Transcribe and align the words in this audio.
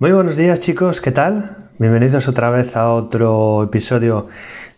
Muy 0.00 0.12
buenos 0.12 0.36
días 0.36 0.60
chicos, 0.60 1.00
¿qué 1.00 1.10
tal? 1.10 1.70
Bienvenidos 1.80 2.28
otra 2.28 2.50
vez 2.50 2.76
a 2.76 2.92
otro 2.92 3.64
episodio 3.64 4.28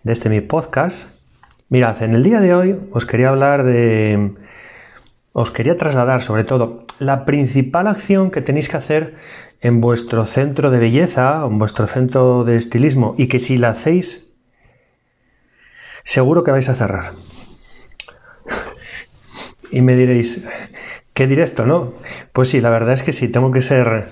de 0.03 0.15
este 0.15 0.31
mi 0.31 0.41
podcast. 0.41 1.11
Mirad, 1.69 2.03
en 2.03 2.14
el 2.14 2.23
día 2.23 2.41
de 2.41 2.54
hoy 2.54 2.80
os 2.91 3.04
quería 3.04 3.29
hablar 3.29 3.64
de... 3.64 4.33
Os 5.35 5.51
quería 5.51 5.77
trasladar 5.77 6.22
sobre 6.22 6.45
todo 6.45 6.87
la 6.98 7.27
principal 7.27 7.87
acción 7.87 8.30
que 8.30 8.41
tenéis 8.41 8.71
que 8.71 8.79
hacer 8.79 9.17
en 9.61 9.83
vuestro 9.83 10.25
centro 10.25 10.70
de 10.70 10.79
belleza, 10.79 11.45
en 11.45 11.59
vuestro 11.59 11.87
centro 11.87 12.45
de 12.45 12.57
estilismo 12.57 13.14
y 13.18 13.29
que 13.29 13.41
si 13.41 13.59
la 13.59 13.68
hacéis, 13.68 14.30
seguro 16.02 16.45
que 16.45 16.50
vais 16.52 16.71
a 16.71 16.75
cerrar. 16.75 17.12
Y 19.71 19.82
me 19.82 19.96
diréis, 19.96 20.43
qué 21.12 21.27
directo, 21.27 21.66
¿no? 21.66 21.93
Pues 22.32 22.48
sí, 22.48 22.62
la 22.62 22.71
verdad 22.71 22.95
es 22.95 23.02
que 23.02 23.12
sí, 23.12 23.29
tengo 23.29 23.50
que 23.50 23.61
ser 23.61 24.09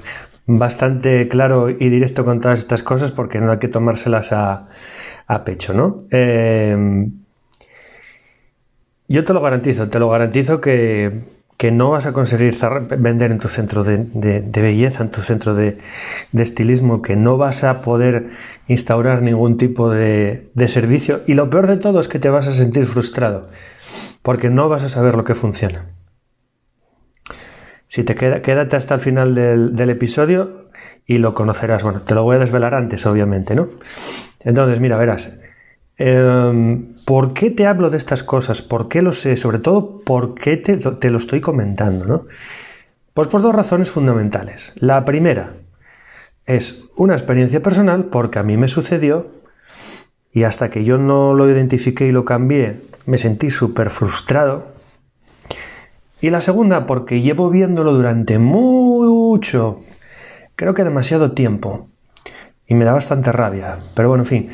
bastante 0.48 1.28
claro 1.28 1.68
y 1.68 1.90
directo 1.90 2.24
con 2.24 2.40
todas 2.40 2.58
estas 2.58 2.82
cosas 2.82 3.10
porque 3.10 3.38
no 3.38 3.52
hay 3.52 3.58
que 3.58 3.68
tomárselas 3.68 4.32
a, 4.32 4.66
pecho, 5.44 5.74
¿no? 5.74 6.04
Em, 6.10 7.12
yo 9.08 9.24
te 9.24 9.34
lo 9.34 9.42
garantizo, 9.42 9.88
te 9.88 9.98
lo 9.98 10.08
garantizo 10.08 10.60
que, 10.60 11.36
no 11.70 11.90
vas 11.90 12.06
a 12.06 12.12
conseguir 12.12 12.56
vender 12.98 13.30
en 13.30 13.38
tu 13.38 13.48
centro 13.48 13.84
de, 13.84 14.42
belleza, 14.54 15.02
en 15.02 15.10
tu 15.10 15.20
centro 15.20 15.54
de, 15.54 15.76
estilismo, 16.32 17.02
que 17.02 17.14
no 17.14 17.36
vas 17.36 17.62
a 17.62 17.82
poder 17.82 18.30
instaurar 18.68 19.20
ningún 19.20 19.58
tipo 19.58 19.90
de, 19.90 20.50
servicio 20.66 21.20
y 21.26 21.34
lo 21.34 21.50
peor 21.50 21.66
de 21.66 21.76
todo 21.76 22.00
es 22.00 22.08
que 22.08 22.18
te 22.18 22.30
vas 22.30 22.48
a 22.48 22.52
sentir 22.52 22.86
frustrado 22.86 23.50
porque 24.22 24.48
no 24.48 24.70
vas 24.70 24.82
a 24.84 24.88
saber 24.88 25.14
lo 25.14 25.24
que 25.24 25.34
funciona. 25.34 25.97
Si 27.88 28.04
te 28.04 28.14
queda, 28.14 28.42
quédate 28.42 28.76
hasta 28.76 28.94
el 28.94 29.00
final 29.00 29.34
del, 29.34 29.90
episodio 29.90 30.68
y 31.06 31.18
lo 31.18 31.34
conocerás. 31.34 31.82
Bueno, 31.82 32.02
te 32.02 32.14
lo 32.14 32.22
voy 32.22 32.36
a 32.36 32.38
desvelar 32.38 32.74
antes, 32.74 33.06
obviamente, 33.06 33.54
¿no? 33.54 33.68
Entonces, 34.40 34.78
mira, 34.78 34.96
verás. 34.98 35.32
Em, 35.96 36.94
¿Por 37.06 37.32
qué 37.32 37.50
te 37.50 37.66
hablo 37.66 37.88
de 37.90 37.96
estas 37.96 38.22
cosas? 38.22 38.60
¿Por 38.62 38.88
qué 38.88 39.00
lo 39.00 39.12
sé? 39.12 39.36
Sobre 39.36 39.58
todo, 39.58 40.00
¿por 40.00 40.34
qué 40.34 40.58
te, 40.58 40.78
lo 41.10 41.18
estoy 41.18 41.40
comentando? 41.40 42.04
¿no? 42.04 42.26
Pues 43.14 43.26
por 43.28 43.40
dos 43.40 43.54
razones 43.54 43.90
fundamentales. 43.90 44.72
La 44.76 45.04
primera 45.04 45.54
es 46.44 46.84
una 46.94 47.14
experiencia 47.14 47.62
personal 47.62 48.04
porque 48.04 48.38
a 48.38 48.42
mí 48.42 48.56
me 48.56 48.68
sucedió 48.68 49.28
y 50.30 50.44
hasta 50.44 50.70
que 50.70 50.84
yo 50.84 50.98
no 50.98 51.34
lo 51.34 51.50
identifiqué 51.50 52.06
y 52.06 52.12
lo 52.12 52.24
cambié, 52.24 52.82
me 53.06 53.18
sentí 53.18 53.50
súper 53.50 53.90
frustrado 53.90 54.77
y 56.20 56.30
la 56.30 56.40
segunda, 56.40 56.86
porque 56.86 57.20
llevo 57.20 57.48
viéndolo 57.48 57.92
durante 57.94 58.38
mucho, 58.38 59.80
creo 60.56 60.74
que 60.74 60.82
demasiado 60.82 61.32
tiempo. 61.32 61.88
Y 62.66 62.74
me 62.74 62.84
da 62.84 62.92
bastante 62.92 63.32
rabia. 63.32 63.78
Pero 63.94 64.08
bueno, 64.08 64.24
en 64.24 64.28
fin. 64.28 64.50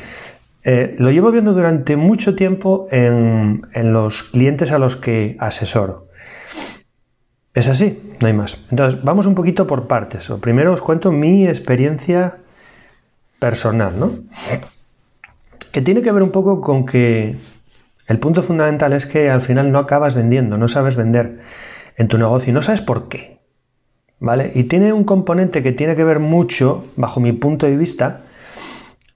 Eh, 0.63 0.95
lo 0.97 1.11
llevo 1.11 1.31
viendo 1.31 1.53
durante 1.53 1.95
mucho 1.95 2.35
tiempo 2.35 2.87
en, 2.91 3.61
los 3.73 4.23
clientes 4.23 4.71
a 4.71 4.79
los 4.79 4.95
que 4.95 5.37
asesoro. 5.39 6.07
Es 7.53 7.67
así, 7.67 8.15
no 8.19 8.27
hay 8.27 8.33
más. 8.33 8.57
Entonces, 8.71 9.03
vamos 9.03 9.25
un 9.25 9.35
poquito 9.35 9.67
por 9.67 9.87
partes. 9.87 10.29
Primero 10.41 10.73
os 10.73 10.81
cuento 10.81 11.11
mi 11.11 11.47
experiencia 11.47 12.37
personal, 13.39 13.99
¿no? 13.99 14.11
Que 15.71 15.81
tiene 15.81 16.01
que 16.01 16.11
ver 16.11 16.23
un 16.23 16.31
poco 16.31 16.61
con 16.61 16.85
que 16.85 17.37
el 18.07 18.19
punto 18.19 18.43
fundamental 18.43 18.93
es 18.93 19.05
que 19.05 19.31
al 19.31 19.41
final 19.41 19.71
no 19.71 19.79
acabas 19.79 20.15
vendiendo, 20.15 20.57
no 20.57 20.67
sabes 20.67 20.95
vender 20.95 21.39
en 21.97 22.07
tu 22.07 22.17
negocio 22.17 22.51
y 22.51 22.53
no 22.53 22.61
sabes 22.61 22.81
por 22.81 23.07
qué. 23.09 23.39
¿Vale? 24.19 24.51
Y 24.55 24.63
tiene 24.65 24.93
un 24.93 25.03
componente 25.03 25.61
que 25.61 25.71
tiene 25.71 25.95
que 25.95 26.03
ver 26.03 26.19
mucho, 26.19 26.85
bajo 26.95 27.19
mi 27.19 27.33
punto 27.33 27.65
de 27.65 27.75
vista, 27.75 28.21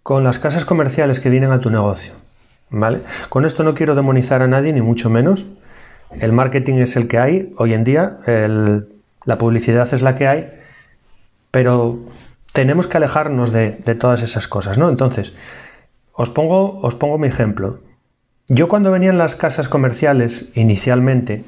con 0.04 0.24
las 0.24 0.40
casas 0.40 0.66
comerciales 0.66 1.20
que 1.20 1.30
vienen 1.30 1.52
a 1.52 1.62
tu 1.62 1.70
negocio. 1.70 2.14
¿Vale? 2.70 3.00
Con 3.30 3.46
esto 3.46 3.64
no 3.64 3.76
quiero 3.76 3.96
demonizar 3.96 4.42
a 4.42 4.48
nadie, 4.48 4.74
ni 4.74 4.82
mucho 4.82 5.10
menos. 5.10 5.46
El 6.20 6.34
marketing 6.34 6.76
es 6.76 6.96
el 6.96 7.08
que 7.08 7.20
hay 7.20 7.54
hoy 7.58 7.74
en 7.74 7.84
día, 7.84 8.18
la 8.26 9.38
publicidad 9.38 9.94
es 9.94 10.02
la 10.02 10.16
que 10.16 10.28
hay, 10.28 10.50
pero 11.52 12.00
tenemos 12.52 12.88
que 12.88 12.98
alejarnos 12.98 13.52
de, 13.52 13.80
de 13.86 13.96
todas 13.96 14.22
esas 14.24 14.48
cosas, 14.48 14.78
¿no? 14.78 14.90
Entonces, 14.90 15.34
os 16.14 16.30
pongo, 16.30 16.80
os 16.82 16.96
pongo 16.96 17.18
mi 17.18 17.28
ejemplo. 17.28 17.80
Yo 18.52 18.68
cuando 18.68 18.90
venían 18.90 19.20
las 19.20 19.36
casas 19.36 19.70
comerciales 19.70 20.50
inicialmente 20.56 21.44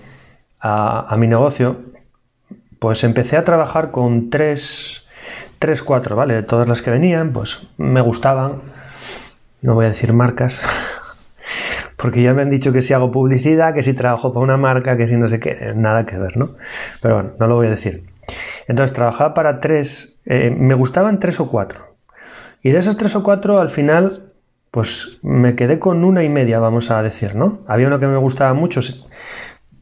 a, 0.60 1.16
mi 1.18 1.26
negocio, 1.26 1.82
pues 2.78 3.04
empecé 3.04 3.38
a 3.38 3.44
trabajar 3.44 3.90
con 3.90 4.30
tres, 4.30 5.08
tres, 5.58 5.82
cuatro, 5.82 6.16
¿vale? 6.16 6.36
De 6.36 6.44
todas 6.44 6.68
las 6.68 6.84
que 6.84 6.92
venían, 6.92 7.34
pues 7.34 7.68
me 7.78 8.02
gustaban. 8.02 8.62
No 9.64 9.74
voy 9.74 9.88
a 9.88 9.90
decir 9.90 10.14
marcas, 10.14 10.62
porque 11.98 12.22
ya 12.22 12.36
me 12.36 12.44
han 12.44 12.52
dicho 12.52 12.72
que 12.72 12.84
si 12.84 12.94
hago 12.94 13.12
publicidad, 13.12 13.74
que 13.74 13.82
si 13.82 13.96
trabajo 13.96 14.32
para 14.32 14.44
una 14.44 14.58
marca, 14.58 14.96
que 14.96 15.08
si 15.08 15.18
no 15.18 15.28
sé 15.28 15.40
qué, 15.40 15.74
nada 15.76 16.06
que 16.06 16.20
ver, 16.20 16.38
¿no? 16.38 16.52
Pero 17.02 17.16
bueno, 17.16 17.32
no 17.40 17.48
lo 17.48 17.56
voy 17.56 17.66
a 17.66 17.72
decir. 17.72 18.04
Entonces 18.68 18.96
trabajaba 18.96 19.34
para 19.34 19.60
tres, 19.60 20.20
eh, 20.28 20.56
me 20.56 20.76
gustaban 20.76 21.20
tres 21.20 21.40
o 21.40 21.50
cuatro. 21.50 21.96
Y 22.62 22.70
de 22.70 22.78
esos 22.78 22.96
tres 22.96 23.16
o 23.16 23.24
cuatro, 23.24 23.60
al 23.60 23.72
final 23.72 24.31
pues 24.72 25.20
me 25.22 25.56
quedé 25.56 25.80
con 25.80 26.06
una 26.06 26.24
y 26.24 26.30
media, 26.30 26.60
vamos 26.60 26.92
a 26.92 27.04
decir, 27.04 27.36
¿no? 27.36 27.60
Había 27.68 27.88
uno 27.88 28.00
que 28.00 28.08
me 28.08 28.18
gustaba 28.18 28.54
mucho 28.54 28.80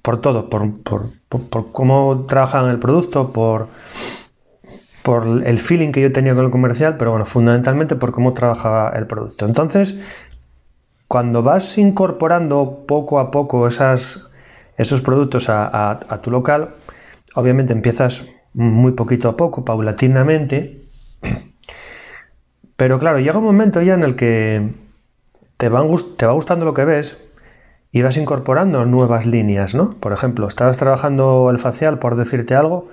por 0.01 0.19
todo, 0.19 0.49
por, 0.49 0.71
cómo 1.71 2.25
trabajaban 2.27 2.71
el 2.71 2.79
producto, 2.79 3.31
por, 3.31 3.69
el 5.45 5.59
feeling 5.59 5.91
que 5.91 6.01
yo 6.01 6.11
tenía 6.11 6.35
con 6.35 6.45
el 6.45 6.51
comercial, 6.51 6.97
pero 6.97 7.11
bueno, 7.11 7.25
fundamentalmente 7.25 7.95
por 7.95 8.11
cómo 8.11 8.33
trabajaba 8.33 8.89
el 8.95 9.05
producto. 9.05 9.45
Entonces, 9.45 9.97
cuando 11.07 11.43
vas 11.43 11.77
incorporando 11.77 12.85
poco 12.87 13.19
a 13.19 13.31
poco 13.31 13.67
esos 13.67 15.01
productos 15.03 15.49
a 15.49 16.19
tu 16.23 16.31
local, 16.31 16.75
obviamente 17.35 17.73
empiezas 17.73 18.25
muy 18.53 18.93
poquito 18.93 19.29
a 19.29 19.37
poco, 19.37 19.63
paulatinamente, 19.63 20.81
pero 22.79 22.97
claro, 22.97 23.19
llega 23.19 23.37
un 23.37 23.43
momento 23.43 23.81
ya 23.81 23.93
en 23.93 24.03
el 24.03 24.15
que 24.15 24.69
te, 25.57 25.67
va 25.67 25.81
gustando 25.81 26.63
lo 26.63 26.73
que 26.73 26.85
ves 26.85 27.17
y 27.91 28.03
vas 28.03 28.15
incorporando 28.15 28.85
nuevas 28.85 29.25
líneas, 29.25 29.75
¿no? 29.75 29.95
Por 29.99 30.13
ejemplo, 30.13 30.47
estabas 30.47 30.77
trabajando 30.77 31.49
el 31.49 31.59
facial, 31.59 31.99
por 31.99 32.15
decirte 32.15 32.55
algo, 32.55 32.87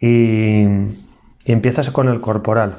y, 0.00 0.62
empiezas 1.44 1.90
con 1.90 2.08
el 2.08 2.20
corporal. 2.20 2.78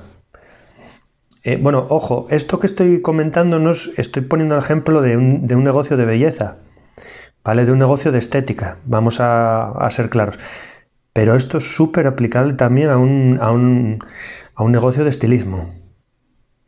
Eh, 1.44 1.60
bueno, 1.62 1.86
ojo, 1.90 2.28
esto 2.30 2.60
que 2.60 2.68
estoy 2.68 3.02
comentando 3.02 3.60
no 3.60 3.72
es, 3.72 3.92
estoy 3.98 4.22
poniendo 4.22 4.56
el 4.56 4.62
ejemplo 4.62 5.02
de 5.02 5.18
un, 5.18 5.64
negocio 5.66 5.98
de 5.98 6.06
belleza, 6.06 6.60
¿vale? 7.44 7.66
De 7.66 7.74
un 7.74 7.80
negocio 7.80 8.14
de 8.14 8.20
estética, 8.20 8.78
vamos 8.86 9.18
a, 9.20 9.86
ser 9.90 10.10
claros. 10.10 10.40
Pero 11.12 11.36
esto 11.36 11.58
es 11.58 11.76
súper 11.76 12.08
aplicable 12.08 12.54
también 12.54 12.90
a 12.90 12.96
un, 12.96 13.38
a 13.42 13.52
un 14.64 14.72
negocio 14.72 15.04
de 15.04 15.10
estilismo. 15.10 15.81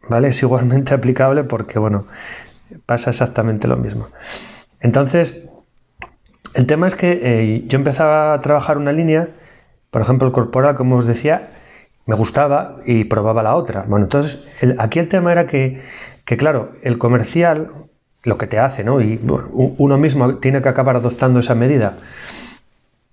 ¿Vale? 0.08 0.30
Es 0.30 0.42
igualmente 0.42 0.94
aplicable 0.94 1.44
porque, 1.44 1.80
bueno, 1.80 2.06
pasa 2.86 3.10
exactamente 3.10 3.68
lo 3.68 3.78
mismo. 3.78 4.08
Entonces, 4.80 5.44
el 6.54 6.66
tema 6.66 6.88
es 6.88 6.96
que 6.96 7.20
eh, 7.24 7.64
yo 7.68 7.78
empezaba 7.78 8.34
a 8.34 8.42
trabajar 8.42 8.78
una 8.78 8.92
línea, 8.92 9.30
por 9.92 10.02
ejemplo, 10.02 10.28
el 10.28 10.34
corporal, 10.34 10.76
como 10.76 10.98
os 10.98 11.06
decía, 11.06 11.50
me 12.06 12.16
gustaba 12.16 12.78
y 12.86 13.06
probaba 13.06 13.44
la 13.44 13.56
otra. 13.56 13.86
Bueno, 13.88 14.06
entonces, 14.06 14.40
aquí 14.78 15.00
el 15.00 15.08
tema 15.08 15.32
era 15.32 15.48
que, 15.48 15.82
que, 16.26 16.38
claro, 16.38 16.74
el 16.82 16.98
comercial, 16.98 17.72
lo 18.24 18.38
que 18.38 18.48
te 18.48 18.60
hace, 18.60 18.84
¿no? 18.84 19.02
Y 19.02 19.20
uno 19.54 19.98
mismo 19.98 20.36
tiene 20.36 20.62
que 20.62 20.70
acabar 20.70 20.96
adoptando 20.96 21.40
esa 21.40 21.56
medida. 21.56 21.98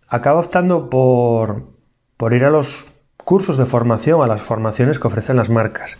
Acaba 0.08 0.40
optando 0.40 0.90
por, 0.90 1.64
por 2.16 2.34
ir 2.34 2.44
a 2.44 2.50
los 2.50 2.86
cursos 3.24 3.56
de 3.56 3.64
formación, 3.64 4.22
a 4.22 4.26
las 4.26 4.42
formaciones 4.42 4.98
que 4.98 5.06
ofrecen 5.06 5.36
las 5.36 5.50
marcas 5.50 5.98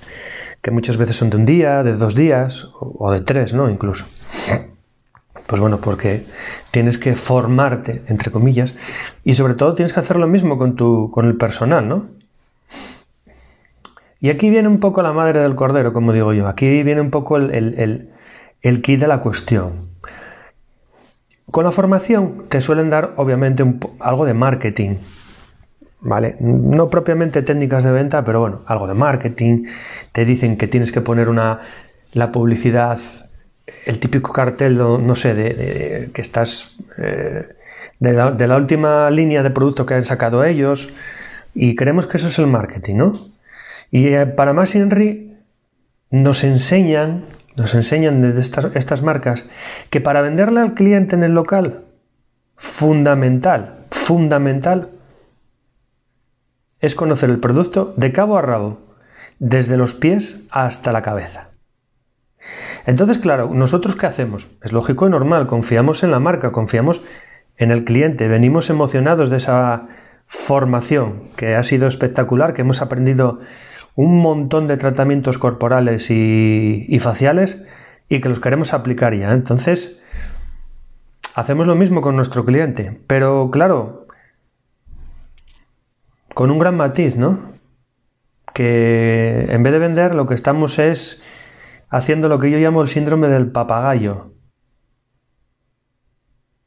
que 0.63 0.71
muchas 0.71 0.97
veces 0.97 1.17
son 1.17 1.31
de 1.31 1.37
un 1.37 1.47
día, 1.47 1.83
de 1.83 1.95
dos 1.95 2.15
días 2.15 2.69
o 2.79 3.11
de 3.11 3.21
tres, 3.21 3.55
¿no? 3.55 3.71
Incluso. 3.71 4.07
Pues 5.47 5.61
bueno, 5.61 5.81
porque 5.81 6.27
tienes 6.71 6.97
que 6.97 7.17
formarte, 7.17 8.03
entre 8.07 8.31
comillas, 8.31 8.75
y 9.25 9.35
sobre 9.35 9.55
todo 9.55 9.75
tienes 9.75 9.93
que 9.93 9.99
hacer 9.99 10.17
lo 10.17 10.29
mismo 10.29 10.59
con, 10.59 10.77
tu, 10.77 11.11
con 11.11 11.27
el 11.27 11.37
personal, 11.37 11.89
¿no? 11.89 12.07
Y 14.21 14.29
aquí 14.29 14.51
viene 14.51 14.69
un 14.69 14.79
poco 14.79 15.03
la 15.03 15.13
madre 15.13 15.41
del 15.41 15.57
cordero, 15.57 15.93
como 15.93 16.13
digo 16.13 16.33
yo. 16.35 16.47
Aquí 16.47 16.83
viene 16.83 17.01
un 17.01 17.11
poco 17.11 17.37
el, 17.37 17.53
el, 17.53 18.11
el, 18.63 18.83
de 18.83 19.09
la 19.09 19.19
cuestión. 19.19 19.89
Con 21.51 21.65
la 21.65 21.73
formación 21.73 22.45
te 22.49 22.61
suelen 22.61 22.91
dar, 22.91 23.15
obviamente, 23.17 23.65
algo 23.99 24.27
de 24.27 24.35
marketing, 24.35 24.97
¿vale? 26.01 26.37
No 26.41 26.89
propiamente 26.91 27.43
técnicas 27.43 27.85
de 27.85 27.93
venta, 27.93 28.25
pero 28.25 28.41
bueno, 28.41 28.63
algo 28.67 28.87
de 28.87 28.95
marketing. 28.95 29.67
Te 30.13 30.25
dicen 30.25 30.57
que 30.57 30.69
tienes 30.69 30.93
que 30.93 31.01
poner 31.01 31.29
una, 31.29 31.61
la 32.13 32.33
publicidad, 32.33 32.99
el 33.87 33.99
típico 33.99 34.33
cartel, 34.33 34.77
no, 34.79 35.15
sé, 35.15 35.35
de, 35.35 36.11
que 36.13 36.23
estás 36.23 36.79
eh, 36.99 37.47
de, 37.99 38.13
la, 38.13 38.57
última 38.57 39.11
línea 39.11 39.43
de 39.43 39.51
producto 39.51 39.87
que 39.87 39.95
han 39.95 40.05
sacado 40.05 40.45
ellos. 40.45 40.89
Y 41.55 41.75
creemos 41.77 42.07
que 42.07 42.17
eso 42.17 42.29
es 42.29 42.39
el 42.39 42.47
marketing, 42.47 42.97
¿no? 42.97 43.13
Y 43.91 44.09
eh, 44.09 44.27
para 44.27 44.53
más 44.53 44.75
Henry 44.75 45.37
nos 46.11 46.45
enseñan, 46.45 47.25
nos 47.57 47.75
enseñan 47.75 48.23
desde 48.23 48.41
estas, 48.41 48.77
estas 48.77 49.03
marcas 49.03 49.49
que 49.91 50.01
para 50.01 50.21
venderle 50.21 50.61
al 50.61 50.75
cliente 50.75 51.17
en 51.17 51.25
el 51.25 51.35
local, 51.35 51.83
fundamental, 52.57 53.81
fundamental, 53.91 54.91
es 56.81 56.95
conocer 56.95 57.31
el 57.31 57.41
producto 57.41 57.95
de 57.97 58.13
cabo 58.13 58.39
a 58.39 58.43
rabo, 58.43 58.79
desde 59.39 59.77
los 59.77 59.95
pies 59.95 60.47
hasta 60.51 60.93
la 60.93 61.03
cabeza. 61.03 61.49
Entonces, 62.87 63.19
claro, 63.19 63.51
¿nosotros 63.53 63.97
qué 63.97 64.07
hacemos? 64.07 64.49
Es 64.63 64.73
lógico 64.73 65.07
y 65.07 65.11
normal, 65.11 65.47
confiamos 65.47 66.03
en 66.03 66.11
la 66.11 66.21
marca, 66.21 66.53
confiamos 66.53 67.03
en 67.57 67.71
el 67.71 67.85
cliente, 67.85 68.29
venimos 68.29 68.71
emocionados 68.71 69.29
de 69.31 69.37
esa 69.37 69.89
formación 70.27 71.29
que 71.37 71.57
ha 71.57 71.63
sido 71.63 71.89
espectacular, 71.89 72.55
que 72.55 72.63
hemos 72.63 72.81
aprendido 72.83 73.41
un 73.97 74.19
montón 74.19 74.67
de 74.67 74.77
tratamientos 74.77 75.39
corporales 75.39 76.11
y, 76.11 76.99
faciales 77.01 77.67
y 78.09 78.21
que 78.21 78.29
los 78.29 78.41
queremos 78.41 78.73
aplicar 78.73 79.15
ya. 79.15 79.33
Entonces, 79.33 80.01
hacemos 81.35 81.67
lo 81.67 81.75
mismo 81.75 82.01
con 82.01 82.17
nuestro 82.17 82.45
cliente, 82.45 83.01
pero 83.07 83.51
claro, 83.51 84.07
con 86.41 86.51
un 86.51 86.59
gran 86.59 86.75
matiz, 86.75 87.17
¿no? 87.17 87.39
Que 88.55 89.45
en 89.51 89.63
vez 89.63 89.75
de 89.75 89.79
vender, 89.79 90.15
lo 90.15 90.27
que 90.27 90.35
estamos 90.35 90.79
es 90.79 91.23
haciendo 91.91 92.31
lo 92.31 92.39
que 92.39 92.51
yo 92.51 92.57
llamo 92.57 92.81
el 92.81 92.89
síndrome 92.89 93.29
del 93.29 93.53
papagayo. 93.53 94.33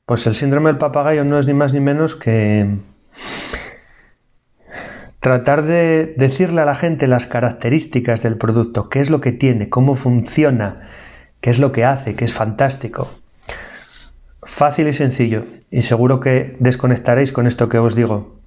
Pues 0.05 0.27
el 0.27 0.35
síndrome 0.35 0.69
del 0.69 0.77
papagayo 0.77 1.25
no 1.25 1.39
es 1.39 1.47
ni 1.47 1.55
más 1.55 1.73
ni 1.73 1.79
menos 1.79 2.15
que 2.15 2.77
tratar 5.19 5.63
de 5.63 6.13
decirle 6.17 6.61
a 6.61 6.65
la 6.65 6.75
gente 6.75 7.07
las 7.07 7.25
características 7.25 8.21
del 8.21 8.37
producto, 8.37 8.89
qué 8.89 8.99
es 8.99 9.09
lo 9.09 9.21
que 9.21 9.31
tiene, 9.31 9.69
cómo 9.69 9.95
funciona, 9.95 10.87
qué 11.41 11.49
es 11.49 11.57
lo 11.57 11.71
que 11.71 11.83
hace, 11.83 12.13
que 12.13 12.25
es 12.25 12.33
fantástico. 12.35 13.09
Fácil 14.43 14.87
y 14.87 14.93
sencillo, 14.93 15.45
y 15.71 15.81
seguro 15.81 16.19
que 16.19 16.57
desconectaréis 16.59 17.31
con 17.31 17.47
esto 17.47 17.69
que 17.69 17.79
os 17.79 17.95
digo. 17.95 18.42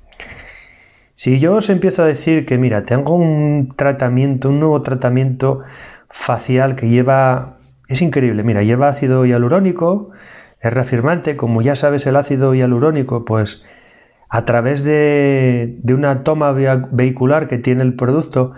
Si 1.27 1.41
yo 1.41 1.57
os 1.57 1.71
empiezo 1.71 2.05
a 2.05 2.07
decir 2.07 2.47
que, 2.47 2.57
mira, 2.57 2.85
tengo 2.85 3.17
un 3.17 3.73
tratamiento, 3.75 4.49
un 4.49 4.61
nuevo 4.61 4.81
tratamiento 4.83 5.63
facial 6.09 6.77
que 6.77 6.89
lleva, 6.89 7.57
es 7.89 8.01
increíble, 8.01 8.45
mira, 8.45 8.63
lleva 8.63 8.87
ácido 8.87 9.27
hialurónico, 9.27 10.13
es 10.61 10.73
reafirmante, 10.73 11.35
como 11.35 11.63
ya 11.63 11.75
sabes 11.75 12.07
el 12.07 12.15
ácido 12.15 12.55
hialurónico, 12.55 13.25
pues 13.25 13.65
a 14.29 14.45
través 14.45 14.85
de, 14.85 15.81
de 15.83 15.95
una 15.95 16.23
toma 16.23 16.53
vehicular 16.53 17.49
que 17.49 17.59
tiene 17.59 17.83
el 17.83 17.95
producto, 17.95 18.53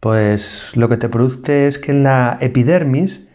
pues 0.00 0.76
lo 0.76 0.88
que 0.88 0.96
te 0.96 1.08
produce 1.08 1.68
es 1.68 1.78
que 1.78 1.92
en 1.92 2.02
la 2.02 2.38
epidermis, 2.40 3.29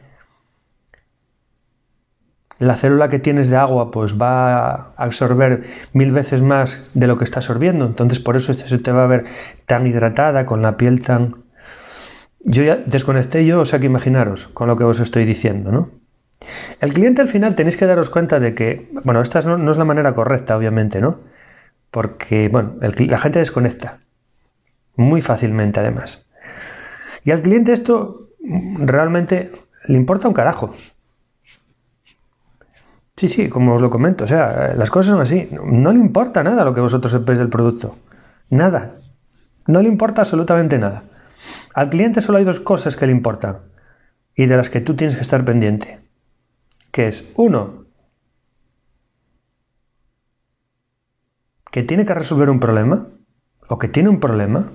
la 2.59 2.75
célula 2.75 3.09
que 3.09 3.19
tienes 3.19 3.49
de 3.49 3.57
agua 3.57 3.91
pues 3.91 4.19
va 4.19 4.65
a 4.65 4.93
absorber 4.97 5.65
mil 5.93 6.11
veces 6.11 6.41
más 6.41 6.89
de 6.93 7.07
lo 7.07 7.17
que 7.17 7.25
está 7.25 7.39
absorbiendo, 7.39 7.85
entonces 7.85 8.19
por 8.19 8.35
eso 8.35 8.53
se 8.53 8.77
te 8.77 8.91
va 8.91 9.03
a 9.03 9.07
ver 9.07 9.25
tan 9.65 9.87
hidratada, 9.87 10.45
con 10.45 10.61
la 10.61 10.77
piel 10.77 11.03
tan... 11.03 11.43
Yo 12.39 12.63
ya 12.63 12.77
desconecté 12.77 13.45
yo, 13.45 13.59
o 13.59 13.65
sea 13.65 13.79
que 13.79 13.87
imaginaros 13.87 14.47
con 14.47 14.67
lo 14.67 14.77
que 14.77 14.83
os 14.83 14.99
estoy 14.99 15.25
diciendo, 15.25 15.71
¿no? 15.71 15.89
El 16.79 16.93
cliente 16.93 17.21
al 17.21 17.27
final 17.27 17.55
tenéis 17.55 17.75
que 17.77 17.85
daros 17.85 18.09
cuenta 18.09 18.39
de 18.39 18.53
que, 18.53 18.89
bueno, 19.03 19.21
esta 19.21 19.41
no, 19.41 19.57
no 19.57 19.71
es 19.71 19.77
la 19.77 19.85
manera 19.85 20.13
correcta, 20.13 20.55
obviamente, 20.55 21.01
¿no? 21.01 21.21
Porque, 21.89 22.49
bueno, 22.49 22.75
la 22.79 23.17
gente 23.17 23.39
desconecta 23.39 23.99
muy 24.95 25.21
fácilmente 25.21 25.79
además. 25.79 26.25
Y 27.23 27.31
al 27.31 27.41
cliente 27.41 27.73
esto 27.73 28.29
realmente 28.77 29.51
le 29.87 29.95
importa 29.95 30.27
un 30.27 30.33
carajo. 30.33 30.75
Sí, 33.17 33.29
sí, 33.29 33.50
como 33.50 33.75
os 33.75 33.81
lo 33.81 33.89
comento, 33.89 34.25
o 34.25 34.27
sea, 34.27 34.73
las 34.75 34.89
cosas 34.91 35.12
son 35.12 35.21
así. 35.21 35.47
No 35.63 35.94
le 35.94 36.00
importa 36.00 36.44
nada 36.44 36.65
lo 36.65 36.73
que 36.73 36.81
vosotros 36.81 37.12
sepáis 37.12 37.39
del 37.39 37.50
producto. 37.50 37.97
Nada. 38.50 39.00
No 39.67 39.81
le 39.81 39.88
importa 39.88 40.21
absolutamente 40.21 40.77
nada. 40.77 41.03
Al 41.73 41.89
cliente 41.89 42.21
solo 42.21 42.38
hay 42.38 42.44
dos 42.44 42.59
cosas 42.59 42.95
que 42.95 43.06
le 43.06 43.13
importan 43.13 43.59
y 44.35 44.47
de 44.47 44.57
las 44.57 44.69
que 44.69 44.81
tú 44.81 44.95
tienes 44.95 45.15
que 45.15 45.21
estar 45.21 45.45
pendiente. 45.45 46.00
Que 46.91 47.07
es, 47.07 47.25
uno, 47.35 47.85
que 51.71 51.83
tiene 51.83 52.06
que 52.06 52.13
resolver 52.13 52.50
un 52.50 52.59
problema 52.59 53.07
o 53.67 53.79
que 53.79 53.88
tiene 53.88 54.09
un 54.09 54.19
problema. 54.19 54.71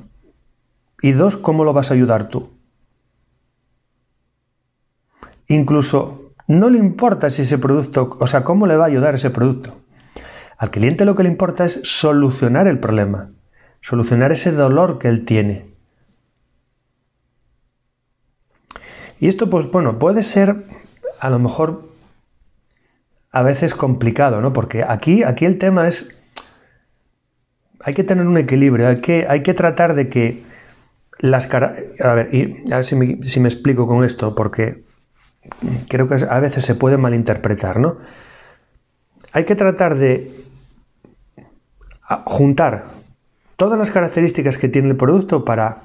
Y 1.03 1.13
dos, 1.13 1.37
cómo 1.37 1.65
lo 1.65 1.73
vas 1.73 1.91
a 1.91 1.95
ayudar 1.95 2.29
tú. 2.29 2.51
Incluso 5.47 6.30
no 6.51 6.69
le 6.69 6.79
importa 6.79 7.31
si 7.31 7.43
ese 7.43 7.59
producto, 7.59 8.17
o 8.19 8.27
sea, 8.27 8.43
cómo 8.43 8.67
le 8.67 8.77
va 8.77 8.85
a 8.85 8.89
ayudar 8.89 9.15
ese 9.15 9.31
producto. 9.31 9.77
Al 10.59 10.73
cliente 10.73 11.05
lo 11.05 11.15
que 11.15 11.23
le 11.23 11.29
importa 11.29 11.65
es 11.65 11.81
solucionar 11.85 12.67
el 12.67 12.81
problema, 12.81 13.31
solucionar 13.81 14.33
ese 14.33 14.51
dolor 14.51 14.99
que 14.99 15.07
él 15.07 15.25
tiene. 15.25 15.71
Y 19.21 19.29
esto, 19.29 19.49
pues 19.49 19.71
bueno, 19.71 20.01
puede 20.01 20.25
ser 20.25 20.65
a 21.21 21.31
lo 21.31 21.39
mejor 21.39 21.89
a 23.31 23.43
veces 23.43 23.75
complicado, 23.75 24.41
¿no? 24.41 24.53
Porque 24.53 24.83
aquí, 24.83 25.23
aquí 25.23 25.45
el 25.45 25.57
tema 25.57 25.87
es 25.87 26.21
hay 27.79 27.95
que 27.95 28.03
tener 28.03 28.27
un 28.27 28.39
equilibrio, 28.39 28.89
hay 28.89 29.01
que, 29.01 29.25
hay 29.29 29.45
que 29.45 29.55
tratar 29.55 29.95
de 29.95 30.09
que 30.09 30.43
las 31.21 31.47
caras... 31.47 31.79
A 32.03 32.15
ver, 32.15 32.35
y 32.35 32.73
a 32.73 32.77
ver 32.77 32.85
si 32.85 32.97
me, 32.97 33.49
explico 33.49 33.87
con 33.87 34.03
esto, 34.03 34.35
porque 34.35 34.83
creo 35.89 36.09
que 36.09 36.27
a 36.29 36.41
veces 36.41 36.65
se 36.65 36.75
puede 36.75 36.97
malinterpretar, 36.97 37.79
¿no? 37.79 37.99
Hay 39.33 39.45
que 39.45 39.55
tratar 39.55 39.97
de 39.97 40.45
juntar 42.27 42.87
todas 43.57 43.79
las 43.79 43.91
características 43.91 44.59
que 44.59 44.69
tiene 44.69 44.89
el 44.89 44.97
producto 44.97 45.45
para 45.45 45.83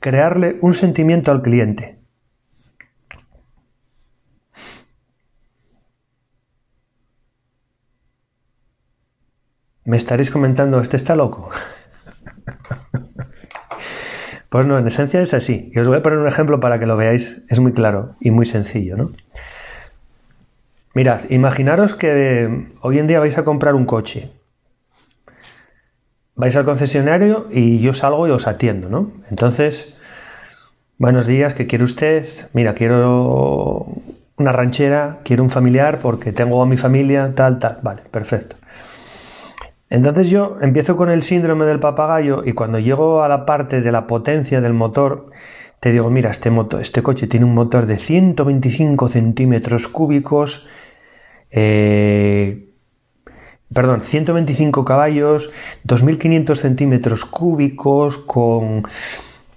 crearle 0.00 0.56
un 0.60 0.74
sentimiento 0.74 1.30
al 1.30 1.42
cliente. 1.42 1.98
Me 9.84 9.96
estaréis 9.96 10.30
comentando, 10.30 10.80
¿este 10.80 10.96
está 10.96 11.14
loco? 11.14 11.50
pues 14.48 14.66
no, 14.66 14.78
en 14.78 14.86
esencia 14.86 15.20
es 15.20 15.34
así. 15.34 15.70
Y 15.74 15.78
os 15.78 15.88
voy 15.88 15.98
a 15.98 16.02
poner 16.02 16.18
un 16.18 16.28
ejemplo 16.28 16.60
para 16.60 16.78
que 16.78 16.86
lo 16.86 16.96
veáis. 16.96 17.44
Es 17.48 17.58
muy 17.58 17.72
claro 17.72 18.14
y 18.20 18.30
muy 18.30 18.46
sencillo, 18.46 18.96
¿no? 18.96 19.10
Mirad, 20.94 21.28
imaginaros 21.28 21.94
que 21.94 22.68
hoy 22.80 22.98
en 22.98 23.06
día 23.06 23.20
vais 23.20 23.36
a 23.36 23.44
comprar 23.44 23.74
un 23.74 23.84
coche. 23.84 24.30
Vais 26.34 26.56
al 26.56 26.64
concesionario 26.64 27.48
y 27.50 27.80
yo 27.80 27.92
salgo 27.92 28.26
y 28.26 28.30
os 28.30 28.46
atiendo, 28.46 28.88
¿no? 28.88 29.12
Entonces, 29.30 29.94
buenos 30.98 31.26
días, 31.26 31.54
¿qué 31.54 31.66
quiere 31.66 31.84
usted? 31.84 32.26
Mira, 32.52 32.74
quiero 32.74 33.86
una 34.38 34.52
ranchera, 34.52 35.18
quiero 35.24 35.42
un 35.42 35.50
familiar 35.50 35.98
porque 36.00 36.32
tengo 36.32 36.62
a 36.62 36.66
mi 36.66 36.76
familia, 36.76 37.32
tal, 37.34 37.58
tal. 37.58 37.78
Vale, 37.82 38.02
perfecto. 38.10 38.56
Entonces 39.88 40.30
yo 40.30 40.58
empiezo 40.60 40.96
con 40.96 41.10
el 41.10 41.22
síndrome 41.22 41.64
del 41.64 41.78
papagayo 41.78 42.42
y 42.44 42.52
cuando 42.52 42.78
llego 42.78 43.22
a 43.22 43.28
la 43.28 43.46
parte 43.46 43.80
de 43.80 43.92
la 43.92 44.06
potencia 44.06 44.60
del 44.60 44.72
motor, 44.72 45.30
te 45.80 45.92
digo, 45.92 46.10
mira, 46.10 46.30
este, 46.30 46.50
motor, 46.50 46.80
este 46.80 47.02
coche 47.02 47.26
tiene 47.28 47.46
un 47.46 47.54
motor 47.54 47.86
de 47.86 47.98
125 47.98 49.08
centímetros 49.08 49.86
cúbicos, 49.86 50.66
eh, 51.52 52.70
perdón, 53.72 54.02
125 54.02 54.84
caballos, 54.84 55.50
2500 55.84 56.58
centímetros 56.58 57.24
cúbicos 57.24 58.18
con 58.18 58.88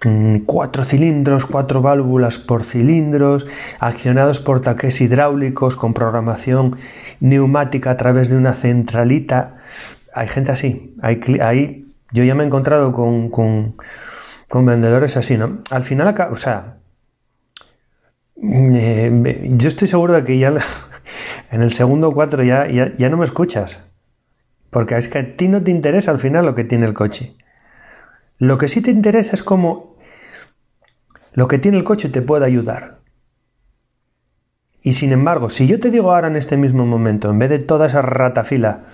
mm, 0.06 0.40
cuatro 0.46 0.84
cilindros, 0.84 1.48
cuatro 1.48 1.82
válvulas 1.82 2.38
por 2.38 2.64
cilindros, 2.64 3.48
accionados 3.80 4.38
por 4.40 4.62
taques 4.62 5.02
hidráulicos 5.02 5.76
con 5.76 5.96
programación 5.96 6.78
neumática 7.20 7.90
a 7.90 7.98
través 7.98 8.30
de 8.30 8.38
una 8.38 8.54
centralita 8.54 9.59
hay 10.14 10.28
gente 10.28 10.52
así. 10.52 10.96
Hay, 11.02 11.94
yo 12.12 12.24
ya 12.24 12.36
me 12.36 12.44
he 12.44 12.48
encontrado 12.48 12.92
con, 12.92 13.76
vendedores 14.66 15.18
así, 15.18 15.38
¿no? 15.38 15.60
Al 15.72 15.84
final, 15.84 16.16
o 16.32 16.38
sea, 16.38 16.78
eh, 18.42 19.50
yo 19.58 19.68
estoy 19.68 19.88
seguro 19.88 20.14
de 20.14 20.24
que 20.24 20.38
ya 20.40 20.54
en 21.52 21.62
el 21.62 21.72
segundo 21.72 22.12
cuatro 22.12 22.44
ya, 22.44 22.68
ya, 22.68 22.96
ya 22.98 23.10
no 23.10 23.18
me 23.18 23.26
escuchas. 23.26 23.86
Porque 24.70 24.98
es 24.98 25.08
que 25.08 25.20
a 25.20 25.36
ti 25.36 25.48
no 25.48 25.64
te 25.64 25.72
interesa 25.72 26.12
al 26.12 26.20
final 26.20 26.46
lo 26.46 26.56
que 26.56 26.64
tiene 26.64 26.86
el 26.86 26.94
coche. 26.94 27.36
Lo 28.38 28.58
que 28.58 28.68
sí 28.68 28.82
te 28.82 28.92
interesa 28.92 29.36
es 29.36 29.44
cómo 29.44 29.98
lo 31.34 31.48
que 31.48 31.58
tiene 31.58 31.78
el 31.78 31.84
coche 31.84 32.10
te 32.10 32.22
puede 32.22 32.46
ayudar. 32.46 33.00
Y 34.82 34.94
sin 34.94 35.12
embargo, 35.12 35.50
si 35.50 35.68
yo 35.68 35.80
te 35.80 35.92
digo 35.92 36.14
ahora 36.14 36.28
en 36.28 36.36
este 36.36 36.58
mismo 36.58 36.86
momento, 36.86 37.30
en 37.30 37.40
vez 37.40 37.50
de 37.50 37.60
toda 37.60 37.88
esa 37.88 38.02
ratafila 38.02 38.86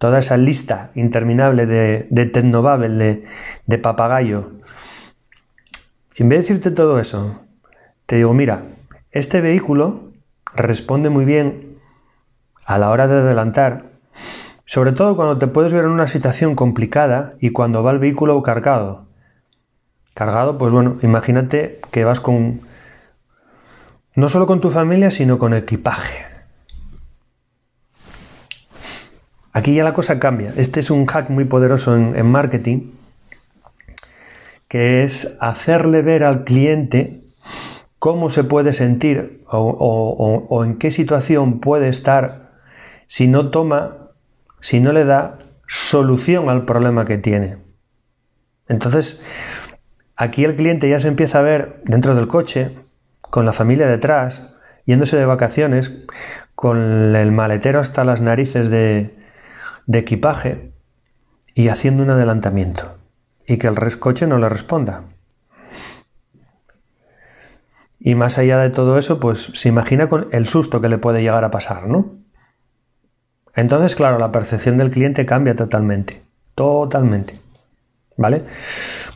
toda 0.00 0.18
esa 0.18 0.38
lista 0.38 0.92
interminable 0.94 1.66
de, 1.66 2.06
de 2.08 2.24
de, 2.24 3.24
de 3.66 3.78
papagayo, 3.78 4.52
Si 6.08 6.22
en 6.22 6.30
vez 6.30 6.38
de 6.38 6.42
decirte 6.42 6.70
todo 6.70 6.98
eso, 6.98 7.42
te 8.06 8.16
digo, 8.16 8.32
mira, 8.32 8.62
este 9.10 9.42
vehículo 9.42 10.12
responde 10.54 11.10
muy 11.10 11.26
bien 11.26 11.76
a 12.64 12.78
la 12.78 12.88
hora 12.88 13.08
de 13.08 13.18
adelantar, 13.18 13.90
sobre 14.64 14.92
todo 14.92 15.16
cuando 15.16 15.36
te 15.36 15.48
puedes 15.48 15.74
ver 15.74 15.84
en 15.84 15.90
una 15.90 16.06
situación 16.06 16.54
complicada 16.54 17.34
y 17.38 17.50
cuando 17.50 17.82
va 17.82 17.90
el 17.90 17.98
vehículo 17.98 18.42
cargado. 18.42 19.04
Cargado, 20.14 20.56
pues 20.56 20.72
bueno, 20.72 20.96
imagínate 21.02 21.78
que 21.90 22.06
vas 22.06 22.20
con 22.20 22.62
no 24.14 24.30
solo 24.30 24.46
con 24.46 24.62
tu 24.62 24.70
familia, 24.70 25.10
sino 25.10 25.38
con 25.38 25.52
equipaje. 25.52 26.29
Aquí 29.60 29.74
ya 29.74 29.84
la 29.84 29.92
cosa 29.92 30.18
cambia. 30.18 30.54
Este 30.56 30.80
es 30.80 30.90
un 30.90 31.04
hack 31.04 31.28
muy 31.28 31.44
poderoso 31.44 31.94
en, 31.94 32.26
marketing, 32.26 32.92
que 34.68 35.04
es 35.04 35.36
hacerle 35.38 36.00
ver 36.00 36.24
al 36.24 36.44
cliente 36.44 37.20
cómo 37.98 38.30
se 38.30 38.42
puede 38.42 38.72
sentir 38.72 39.44
o, 39.50 40.62
en 40.64 40.78
qué 40.78 40.90
situación 40.90 41.60
puede 41.60 41.90
estar 41.90 42.52
si 43.06 43.28
no 43.28 43.50
toma, 43.50 44.12
si 44.62 44.80
no 44.80 44.92
le 44.94 45.04
da 45.04 45.36
solución 45.66 46.48
al 46.48 46.64
problema 46.64 47.04
que 47.04 47.18
tiene. 47.18 47.58
Entonces, 48.66 49.20
aquí 50.16 50.42
el 50.42 50.56
cliente 50.56 50.88
ya 50.88 51.00
se 51.00 51.08
empieza 51.08 51.40
a 51.40 51.42
ver 51.42 51.82
dentro 51.84 52.14
del 52.14 52.28
coche, 52.28 52.78
con 53.20 53.44
la 53.44 53.52
familia 53.52 53.86
detrás, 53.86 54.54
yéndose 54.86 55.18
de 55.18 55.26
vacaciones, 55.26 55.98
con 56.54 57.14
el 57.14 57.30
maletero 57.30 57.78
hasta 57.78 58.04
las 58.04 58.22
narices 58.22 58.70
de, 58.70 59.19
de 59.90 59.98
equipaje 59.98 60.70
y 61.52 61.66
haciendo 61.66 62.04
un 62.04 62.10
adelantamiento 62.10 62.96
y 63.44 63.56
que 63.56 63.66
el 63.66 63.98
coche 63.98 64.28
no 64.28 64.38
le 64.38 64.48
responda. 64.48 65.02
Y 67.98 68.14
más 68.14 68.38
allá 68.38 68.58
de 68.58 68.70
todo 68.70 68.98
eso, 68.98 69.18
pues 69.18 69.50
se 69.52 69.68
imagina 69.68 70.08
con 70.08 70.28
el 70.30 70.46
susto 70.46 70.80
que 70.80 70.88
le 70.88 70.98
puede 70.98 71.22
llegar 71.22 71.44
a 71.44 71.50
pasar, 71.50 71.88
¿no? 71.88 72.14
Entonces, 73.56 73.96
claro, 73.96 74.20
la 74.20 74.30
percepción 74.30 74.76
del 74.76 74.92
cliente 74.92 75.26
cambia 75.26 75.56
totalmente. 75.56 76.22
Totalmente. 76.54 77.40
¿Vale? 78.16 78.44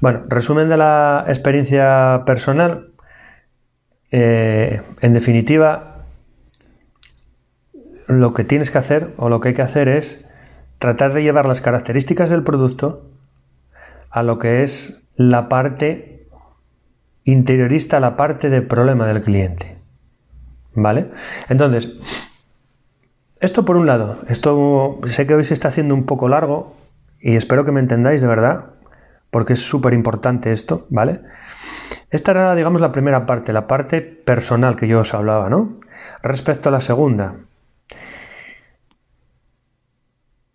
Bueno, 0.00 0.24
resumen 0.26 0.68
de 0.68 0.76
la 0.76 1.24
experiencia 1.28 2.24
personal. 2.26 2.90
Eh, 4.10 4.82
en 5.00 5.12
definitiva, 5.12 6.04
lo 8.08 8.34
que 8.34 8.42
tienes 8.42 8.72
que 8.72 8.78
hacer 8.78 9.14
o 9.18 9.28
lo 9.28 9.40
que 9.40 9.50
hay 9.50 9.54
que 9.54 9.62
hacer 9.62 9.86
es 9.86 10.24
tratar 10.84 11.14
de 11.14 11.22
llevar 11.22 11.46
las 11.46 11.62
características 11.62 12.28
del 12.28 12.42
producto 12.42 13.08
a 14.10 14.22
lo 14.22 14.38
que 14.38 14.64
es 14.64 15.08
la 15.16 15.48
parte 15.48 16.28
interiorista, 17.24 18.00
la 18.00 18.18
parte 18.18 18.50
de 18.50 18.60
problema 18.60 19.06
del 19.06 19.22
cliente. 19.22 19.78
¿Vale? 20.74 21.10
Entonces, 21.48 21.88
esto 23.40 23.64
por 23.64 23.78
un 23.78 23.86
lado, 23.86 24.18
esto 24.28 25.00
sé 25.06 25.26
que 25.26 25.34
hoy 25.34 25.44
se 25.44 25.54
está 25.54 25.68
haciendo 25.68 25.94
un 25.94 26.04
poco 26.04 26.28
largo 26.28 26.76
y 27.18 27.36
espero 27.36 27.64
que 27.64 27.72
me 27.72 27.80
entendáis 27.80 28.20
de 28.20 28.26
verdad, 28.26 28.66
porque 29.30 29.54
es 29.54 29.60
súper 29.60 29.94
importante 29.94 30.52
esto, 30.52 30.86
¿vale? 30.90 31.22
Esta 32.10 32.32
era, 32.32 32.54
digamos, 32.54 32.82
la 32.82 32.92
primera 32.92 33.24
parte, 33.24 33.54
la 33.54 33.66
parte 33.66 34.02
personal 34.02 34.76
que 34.76 34.86
yo 34.86 35.00
os 35.00 35.14
hablaba, 35.14 35.48
¿no? 35.48 35.80
Respecto 36.22 36.68
a 36.68 36.72
la 36.72 36.82
segunda, 36.82 37.36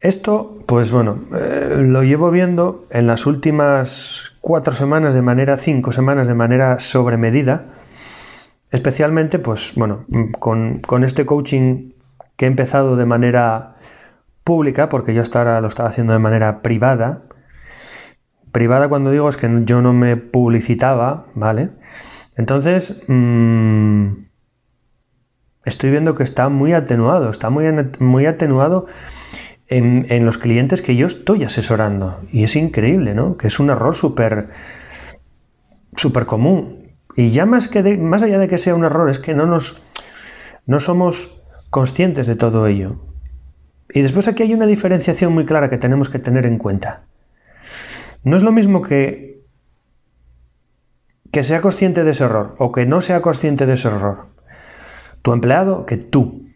esto, 0.01 0.57
pues 0.65 0.91
bueno, 0.91 1.25
eh, 1.33 1.77
lo 1.85 2.03
llevo 2.03 2.31
viendo 2.31 2.85
en 2.89 3.07
las 3.07 3.25
últimas 3.25 4.31
cuatro 4.39 4.73
semanas 4.73 5.13
de 5.13 5.21
manera, 5.21 5.57
cinco 5.57 5.91
semanas 5.91 6.27
de 6.27 6.35
manera 6.35 6.79
sobremedida, 6.79 7.65
especialmente, 8.71 9.39
pues 9.39 9.73
bueno, 9.75 10.05
con, 10.39 10.79
con 10.79 11.03
este 11.03 11.25
coaching 11.25 11.91
que 12.37 12.45
he 12.45 12.47
empezado 12.47 12.95
de 12.95 13.05
manera 13.05 13.75
pública, 14.45 14.87
porque 14.87 15.13
yo 15.13 15.21
hasta 15.21 15.39
ahora 15.39 15.61
lo 15.61 15.67
estaba 15.67 15.89
haciendo 15.89 16.13
de 16.13 16.19
manera 16.19 16.61
privada. 16.61 17.23
Privada 18.51 18.87
cuando 18.87 19.11
digo 19.11 19.27
es 19.29 19.37
que 19.37 19.49
yo 19.65 19.81
no 19.81 19.93
me 19.93 20.15
publicitaba, 20.17 21.25
¿vale? 21.35 21.69
Entonces, 22.35 23.03
mmm, 23.07 24.07
estoy 25.65 25.91
viendo 25.91 26.15
que 26.15 26.23
está 26.23 26.47
muy 26.47 26.71
atenuado, 26.73 27.29
está 27.29 27.49
muy, 27.49 27.65
muy 27.99 28.25
atenuado 28.25 28.87
en, 29.69 30.25
los 30.25 30.37
clientes 30.37 30.81
que 30.81 30.95
yo 30.95 31.07
estoy 31.07 31.43
asesorando. 31.43 32.19
Y 32.31 32.43
es 32.43 32.55
increíble, 32.55 33.13
¿no? 33.13 33.37
Que 33.37 33.47
es 33.47 33.59
un 33.59 33.69
error 33.69 33.95
súper 33.95 34.49
súper 35.95 36.25
común. 36.25 36.93
Y 37.15 37.29
ya 37.29 37.45
más, 37.45 37.67
que 37.67 37.97
más 37.97 38.23
allá 38.23 38.39
de 38.39 38.47
que 38.47 38.57
sea 38.57 38.75
un 38.75 38.83
error, 38.83 39.09
es 39.09 39.19
que 39.19 39.33
no 39.33 39.45
nos 39.45 39.81
no 40.65 40.79
somos 40.79 41.43
conscientes 41.69 42.27
de 42.27 42.35
todo 42.35 42.67
ello. 42.67 42.97
Y 43.91 44.01
después 44.01 44.27
aquí 44.27 44.43
hay 44.43 44.53
una 44.53 44.67
diferenciación 44.67 45.33
muy 45.33 45.45
clara 45.45 45.69
que 45.69 45.77
tenemos 45.77 46.09
que 46.09 46.19
tener 46.19 46.45
en 46.45 46.57
cuenta. 46.57 47.03
No 48.23 48.37
es 48.37 48.43
lo 48.43 48.51
mismo 48.51 48.81
que 48.81 49.29
que 51.31 51.43
sea 51.43 51.61
consciente 51.61 52.03
de 52.03 52.11
ese 52.11 52.23
error 52.23 52.55
o 52.57 52.71
que 52.71 52.87
no 52.87 53.01
sea 53.01 53.21
consciente 53.21 53.67
de 53.67 53.73
ese 53.73 53.87
error. 53.87 54.27
Tu 55.21 55.31
empleado 55.31 55.85
que 55.85 55.97
tú. 55.97 56.47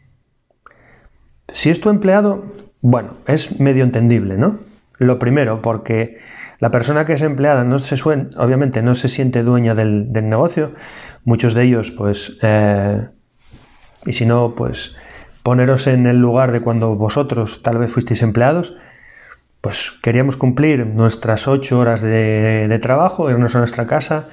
Si 1.50 1.70
es 1.70 1.80
tu 1.80 1.90
empleado, 1.90 2.46
bueno, 2.84 3.14
es 3.28 3.62
medio 3.62 3.86
entendible, 3.86 4.38
¿no? 4.38 4.60
Lo 4.98 5.18
primero, 5.18 5.62
porque 5.62 6.20
la 6.60 6.70
persona 6.70 7.06
que 7.06 7.14
es 7.14 7.22
empleada 7.22 7.64
no 7.64 7.80
se 7.80 7.96
obviamente 8.04 8.84
no 8.84 8.94
se 8.94 9.08
siente 9.08 9.42
dueña 9.42 9.74
del, 9.74 10.12
negocio. 10.12 10.74
Muchos 11.24 11.54
de 11.54 11.64
ellos, 11.64 11.92
pues, 11.92 12.38
eh, 12.42 13.08
y 14.06 14.12
si 14.12 14.26
no, 14.26 14.54
pues, 14.56 14.98
poneros 15.44 15.88
en 15.88 16.08
el 16.08 16.18
lugar 16.18 16.52
de 16.52 16.60
cuando 16.60 16.94
vosotros 16.96 17.64
tal 17.64 17.78
vez 17.78 17.90
fuisteis 17.90 18.22
empleados, 18.22 18.76
pues 19.62 19.92
queríamos 20.02 20.36
cumplir 20.36 20.86
nuestras 20.86 21.48
ocho 21.48 21.80
horas 21.80 22.02
de, 22.02 22.68
de 22.68 22.80
trabajo, 22.80 23.30
irnos 23.30 23.56
a 23.56 23.60
nuestra 23.60 23.88
casa, 23.88 24.28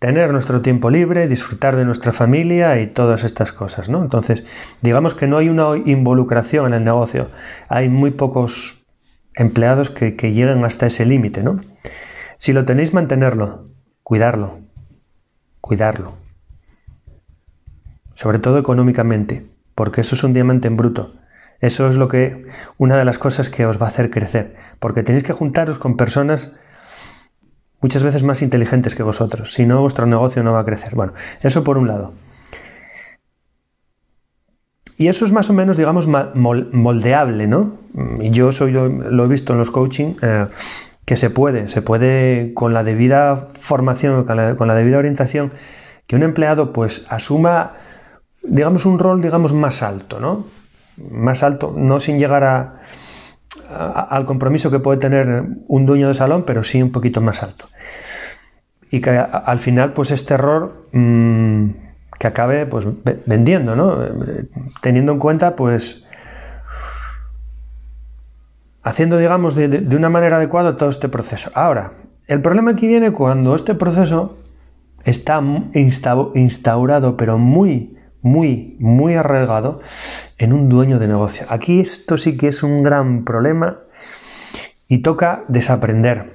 tener 0.00 0.32
nuestro 0.32 0.62
tiempo 0.62 0.90
libre, 0.90 1.28
disfrutar 1.28 1.76
de 1.76 1.84
nuestra 1.84 2.12
familia 2.12 2.80
y 2.80 2.88
todas 2.88 3.22
estas 3.22 3.52
cosas, 3.52 3.90
¿no? 3.90 4.02
Entonces, 4.02 4.44
digamos 4.80 5.14
que 5.14 5.28
no 5.28 5.36
hay 5.36 5.50
una 5.50 5.76
involucración 5.76 6.66
en 6.68 6.72
el 6.72 6.84
negocio, 6.84 7.28
hay 7.68 7.90
muy 7.90 8.10
pocos 8.10 8.86
empleados 9.34 9.90
que, 9.90 10.16
que 10.16 10.32
lleguen 10.32 10.64
hasta 10.64 10.86
ese 10.86 11.04
límite, 11.04 11.42
¿no? 11.42 11.60
Si 12.38 12.54
lo 12.54 12.64
tenéis, 12.64 12.94
mantenerlo, 12.94 13.66
cuidarlo, 14.02 14.60
cuidarlo. 15.60 16.14
Sobre 18.14 18.38
todo 18.38 18.58
económicamente, 18.58 19.46
porque 19.74 20.00
eso 20.00 20.14
es 20.14 20.24
un 20.24 20.32
diamante 20.32 20.66
en 20.66 20.78
bruto. 20.78 21.12
Eso 21.60 21.90
es 21.90 21.98
lo 21.98 22.08
que, 22.08 22.46
una 22.78 22.96
de 22.96 23.04
las 23.04 23.18
cosas 23.18 23.50
que 23.50 23.66
os 23.66 23.80
va 23.80 23.84
a 23.84 23.90
hacer 23.90 24.10
crecer, 24.10 24.56
porque 24.78 25.02
tenéis 25.02 25.24
que 25.24 25.34
juntaros 25.34 25.78
con 25.78 25.98
personas 25.98 26.54
muchas 27.80 28.02
veces 28.02 28.22
más 28.22 28.42
inteligentes 28.42 28.94
que 28.94 29.02
vosotros. 29.02 29.52
Si 29.52 29.66
no, 29.66 29.80
vuestro 29.80 30.06
negocio 30.06 30.42
no 30.42 30.52
va 30.52 30.60
a 30.60 30.64
crecer. 30.64 30.94
Bueno, 30.94 31.14
eso 31.42 31.64
por 31.64 31.78
un 31.78 31.88
lado. 31.88 32.12
Y 34.96 35.08
eso 35.08 35.24
es 35.24 35.32
más 35.32 35.48
o 35.48 35.54
menos, 35.54 35.78
digamos, 35.78 36.06
moldeable, 36.06 37.46
¿no? 37.46 37.78
Yo 38.20 38.52
soy, 38.52 38.72
lo 38.72 39.24
he 39.24 39.28
visto 39.28 39.54
en 39.54 39.58
los 39.58 39.70
coaching, 39.70 40.14
eh, 40.20 40.46
que 41.06 41.16
se 41.16 41.30
puede, 41.30 41.68
se 41.68 41.80
puede 41.80 42.52
con 42.52 42.74
la 42.74 42.84
debida 42.84 43.48
formación, 43.58 44.24
con 44.24 44.36
la, 44.36 44.56
con 44.56 44.68
la 44.68 44.74
debida 44.74 44.98
orientación, 44.98 45.52
que 46.06 46.16
un 46.16 46.22
empleado 46.22 46.74
pues 46.74 47.06
asuma, 47.08 47.76
digamos, 48.42 48.84
un 48.84 48.98
rol, 48.98 49.22
digamos, 49.22 49.54
más 49.54 49.82
alto, 49.82 50.20
¿no? 50.20 50.44
Más 51.10 51.42
alto, 51.42 51.72
no 51.74 51.98
sin 51.98 52.18
llegar 52.18 52.44
a, 52.44 52.80
al 53.70 54.26
compromiso 54.26 54.70
que 54.70 54.78
puede 54.78 54.98
tener 54.98 55.44
un 55.66 55.86
dueño 55.86 56.08
de 56.08 56.14
salón, 56.14 56.44
pero 56.46 56.62
sí 56.62 56.82
un 56.82 56.92
poquito 56.92 57.20
más 57.20 57.42
alto. 57.42 57.66
Y 58.90 59.00
que 59.00 59.10
al 59.10 59.58
final, 59.58 59.92
pues 59.92 60.10
este 60.10 60.34
error 60.34 60.88
mm, 60.92 61.70
que 62.18 62.26
acabe 62.26 62.66
pues, 62.66 62.86
vendiendo, 63.26 63.76
¿no? 63.76 63.98
Teniendo 64.82 65.12
en 65.12 65.18
cuenta, 65.18 65.54
pues, 65.54 66.06
haciendo, 68.82 69.16
digamos, 69.18 69.54
de, 69.54 69.68
de 69.68 69.96
una 69.96 70.10
manera 70.10 70.36
adecuada 70.36 70.76
todo 70.76 70.90
este 70.90 71.08
proceso. 71.08 71.50
Ahora, 71.54 71.92
el 72.26 72.42
problema 72.42 72.72
aquí 72.72 72.88
viene 72.88 73.12
cuando 73.12 73.54
este 73.54 73.74
proceso 73.74 74.36
está 75.04 75.42
instaurado, 76.34 77.16
pero 77.16 77.38
muy 77.38 77.96
muy, 78.22 78.76
muy 78.78 79.14
arraigado 79.14 79.80
en 80.38 80.52
un 80.52 80.68
dueño 80.68 80.98
de 80.98 81.08
negocio. 81.08 81.46
Aquí 81.48 81.80
esto 81.80 82.18
sí 82.18 82.36
que 82.36 82.48
es 82.48 82.62
un 82.62 82.82
gran 82.82 83.24
problema 83.24 83.80
y 84.88 84.98
toca 84.98 85.44
desaprender. 85.48 86.32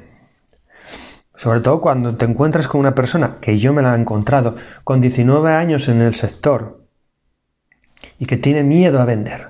Sobre 1.35 1.59
todo 1.59 1.81
cuando 1.81 2.15
te 2.15 2.25
encuentras 2.25 2.67
con 2.67 2.79
una 2.79 2.95
persona, 2.95 3.37
que 3.41 3.57
yo 3.57 3.73
me 3.73 3.81
la 3.81 3.95
he 3.95 3.99
encontrado, 3.99 4.55
con 4.83 5.01
19 5.01 5.51
años 5.51 5.89
en 5.89 6.01
el 6.01 6.13
sector 6.13 6.81
y 8.17 8.25
que 8.25 8.37
tiene 8.37 8.63
miedo 8.63 9.01
a 9.01 9.05
vender, 9.05 9.49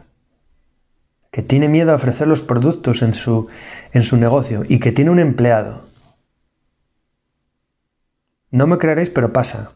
que 1.31 1.43
tiene 1.43 1.69
miedo 1.69 1.91
a 1.91 1.95
ofrecer 1.95 2.27
los 2.27 2.41
productos 2.41 3.03
en 3.03 3.13
su, 3.13 3.47
en 3.93 4.01
su 4.01 4.17
negocio 4.17 4.63
y 4.67 4.79
que 4.79 4.91
tiene 4.91 5.11
un 5.11 5.19
empleado 5.19 5.85
No 8.55 8.67
me 8.67 8.77
creeréis, 8.77 9.09
pero 9.09 9.33
pasa. 9.33 9.73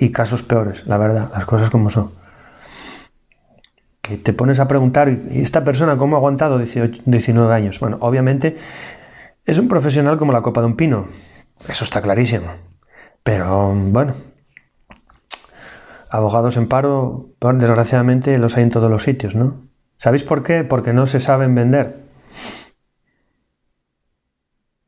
Y 0.00 0.12
casos 0.12 0.42
peores, 0.42 0.86
la 0.86 0.96
verdad, 0.96 1.30
las 1.30 1.44
cosas 1.44 1.68
como 1.68 1.90
son. 1.90 2.12
Que 4.00 4.16
te 4.16 4.32
pones 4.32 4.58
a 4.58 4.66
preguntar, 4.66 5.10
¿y 5.10 5.42
esta 5.42 5.62
persona 5.62 5.98
cómo 5.98 6.16
ha 6.16 6.18
aguantado 6.18 6.56
18, 6.56 7.02
19 7.04 7.54
años? 7.54 7.78
Bueno, 7.80 7.98
obviamente 8.00 8.56
es 9.44 9.58
un 9.58 9.68
profesional 9.68 10.16
como 10.16 10.32
la 10.32 10.40
copa 10.40 10.62
de 10.62 10.68
un 10.68 10.76
pino. 10.76 11.08
Eso 11.68 11.84
está 11.84 12.00
clarísimo. 12.00 12.46
Pero 13.22 13.74
bueno, 13.74 14.14
abogados 16.08 16.56
en 16.56 16.66
paro, 16.66 17.28
desgraciadamente 17.38 18.38
los 18.38 18.56
hay 18.56 18.62
en 18.62 18.70
todos 18.70 18.90
los 18.90 19.02
sitios, 19.02 19.34
¿no? 19.34 19.68
¿Sabéis 19.98 20.22
por 20.22 20.42
qué? 20.42 20.64
Porque 20.64 20.94
no 20.94 21.06
se 21.06 21.20
saben 21.20 21.54
vender. 21.54 22.00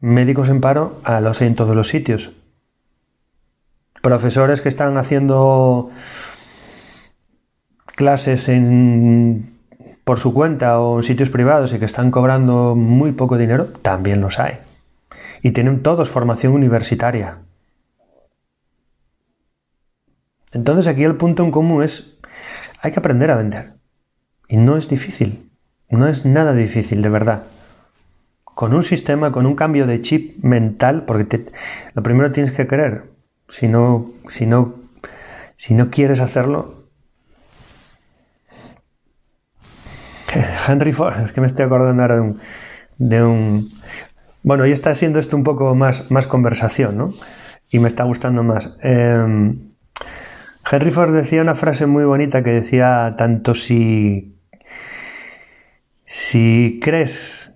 Médicos 0.00 0.49
en 0.49 0.62
paro 0.62 0.97
a 1.04 1.21
los 1.21 1.42
hay 1.42 1.49
en 1.49 1.54
todos 1.54 1.76
los 1.76 1.88
sitios. 1.88 2.33
Profesores 4.02 4.61
que 4.61 4.68
están 4.68 4.99
haciendo 4.99 5.90
clases 7.94 8.49
en, 8.49 9.56
por 10.04 10.18
su 10.18 10.35
cuenta 10.35 10.80
o 10.80 10.99
en 10.99 11.02
sitios 11.04 11.30
privados 11.30 11.73
y 11.73 11.78
que 11.78 11.85
están 11.85 12.11
cobrando 12.11 12.75
muy 12.75 13.12
poco 13.12 13.38
dinero, 13.38 13.66
también 13.66 14.21
los 14.21 14.40
hay. 14.40 14.59
Y 15.40 15.52
tienen 15.52 15.82
todos 15.82 16.11
formación 16.11 16.52
universitaria. 16.52 17.38
Entonces 20.52 20.87
aquí 20.88 21.04
el 21.04 21.14
punto 21.14 21.44
en 21.44 21.50
común 21.50 21.82
es, 21.82 22.18
hay 22.80 22.92
que 22.92 22.99
aprender 22.99 23.30
a 23.30 23.37
vender. 23.37 23.75
Y 24.49 24.56
no 24.56 24.76
es 24.76 24.88
difícil, 24.88 25.49
no 25.88 26.09
es 26.09 26.25
nada 26.25 26.54
difícil, 26.54 27.02
de 27.02 27.09
verdad. 27.09 27.44
Con 28.44 28.75
un 28.75 28.82
sistema, 28.82 29.32
con 29.32 29.47
un 29.47 29.54
cambio 29.54 29.87
de 29.87 30.02
chip 30.02 30.42
mental, 30.42 31.04
porque 31.04 31.47
lo 31.94 32.02
primero 32.02 32.32
tienes 32.32 32.52
que 32.52 32.66
querer. 32.66 33.12
Si 33.52 33.68
no, 33.68 34.11
si 34.30 34.47
no, 34.47 34.76
si 35.59 35.75
no 35.75 35.90
quieres 35.90 36.21
hacerlo, 36.21 36.87
Henry 40.66 40.94
Ford, 40.94 41.21
es 41.21 41.32
que 41.32 41.42
me 41.42 41.49
estoy 41.49 41.66
acordando 41.66 42.00
ahora 42.00 42.14
de 42.14 42.21
un, 42.23 42.40
de 42.97 43.23
un, 43.23 43.68
Bueno, 44.42 44.64
ya 44.66 44.73
está 44.73 44.94
siendo 44.94 45.18
esto 45.18 45.37
un 45.37 45.44
poco 45.44 45.75
más, 45.75 46.11
más 46.11 46.26
conversación, 46.26 46.97
¿no? 46.97 47.12
Y 47.68 47.78
me 47.78 47.88
está 47.88 48.04
gustando 48.04 48.42
más. 48.42 48.71
Eh, 48.82 49.54
Henry 50.71 50.90
Ford 50.90 51.12
decía 51.12 51.42
una 51.42 51.54
frase 51.54 51.85
muy 51.85 52.04
bonita 52.04 52.42
que 52.42 52.52
decía, 52.52 53.16
tanto 53.18 53.54
si, 53.54 54.35
si 56.06 56.80
crees 56.82 57.52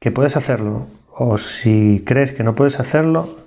que 0.00 0.10
puedes 0.10 0.38
hacerlo 0.38 0.86
o 1.10 1.36
si 1.36 2.02
crees 2.06 2.32
que 2.32 2.42
no 2.42 2.54
puedes 2.54 2.80
hacerlo, 2.80 3.43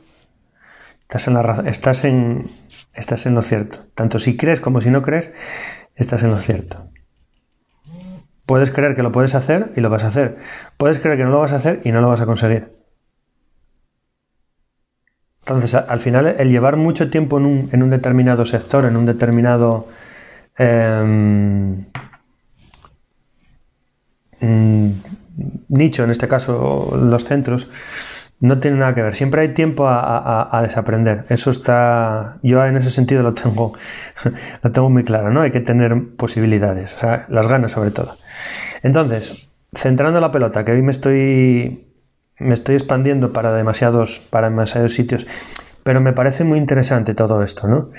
estás 1.08 1.28
en, 1.28 1.34
la, 1.36 1.64
estás 1.66 2.04
en, 2.04 2.52
estás 2.94 3.26
en 3.26 3.36
lo 3.36 3.42
cierto. 3.42 3.80
Tanto 3.96 4.20
si 4.20 4.36
crees 4.36 4.60
como 4.60 4.82
si 4.82 4.90
no 4.90 5.02
crees, 5.02 5.32
estás 5.96 6.24
en 6.24 6.32
lo 6.32 6.40
cierto. 6.40 6.90
Puedes 8.46 8.72
creer 8.72 8.96
que 8.96 9.04
lo 9.04 9.12
puedes 9.12 9.36
hacer 9.36 9.72
y 9.76 9.82
lo 9.82 9.90
vas 9.90 10.04
a 10.04 10.08
hacer. 10.08 10.38
Puedes 10.78 11.00
creer 11.00 11.18
que 11.18 11.24
no 11.24 11.32
lo 11.32 11.40
vas 11.40 11.54
a 11.54 11.58
hacer 11.58 11.82
y 11.84 11.92
no 11.92 12.02
lo 12.02 12.10
vas 12.10 12.22
a 12.22 12.26
conseguir. 12.26 12.78
Entonces, 15.42 15.76
al 15.76 16.00
final, 16.02 16.28
el 16.28 16.50
llevar 16.50 16.76
mucho 16.76 17.10
tiempo 17.10 17.38
en 17.38 17.46
un, 17.82 17.90
determinado 17.90 18.46
sector, 18.46 18.84
en 18.84 18.98
un 18.98 19.06
determinado 19.06 19.88
em, 20.58 21.86
mm, 24.42 24.92
nicho, 25.70 26.04
en 26.04 26.12
este 26.12 26.28
caso 26.28 26.94
los 27.02 27.24
centros, 27.24 27.70
no 28.39 28.60
tiene 28.60 28.77
nada 28.77 28.94
que 28.94 29.01
ver. 29.01 29.15
Siempre 29.15 29.41
hay 29.41 29.50
tiempo 29.50 29.88
a, 29.88 30.60
desaprender. 30.62 31.25
Eso 31.29 31.51
está. 31.51 32.38
Yo 32.44 32.63
en 32.65 32.77
ese 32.77 32.91
sentido 32.91 33.24
lo 33.24 33.34
tengo, 33.34 33.73
lo 34.63 34.71
tengo 34.71 34.89
muy 34.89 35.04
claro, 35.04 35.32
¿no? 35.32 35.41
Hay 35.41 35.52
que 35.52 35.62
tener 35.62 35.95
posibilidades, 36.15 36.95
o 36.95 37.00
sea, 37.00 37.26
las 37.30 37.47
ganas 37.47 37.71
sobre 37.71 37.91
todo. 37.91 38.17
Entonces, 38.84 39.50
centrando 39.73 40.19
la 40.19 40.32
pelota, 40.32 40.63
que 40.63 40.71
hoy 40.71 40.82
me 40.82 40.91
estoy 40.91 41.88
me 42.39 42.54
estoy 42.54 42.76
expandiendo 42.76 43.34
para 43.34 43.54
demasiados, 43.54 44.19
para 44.30 44.50
demasiados 44.50 44.93
sitios, 44.93 45.26
pero 45.84 46.02
me 46.02 46.13
parece 46.13 46.43
muy 46.43 46.60
interesante 46.60 47.15
todo 47.15 47.43
esto, 47.43 47.67
¿no? 47.67 47.89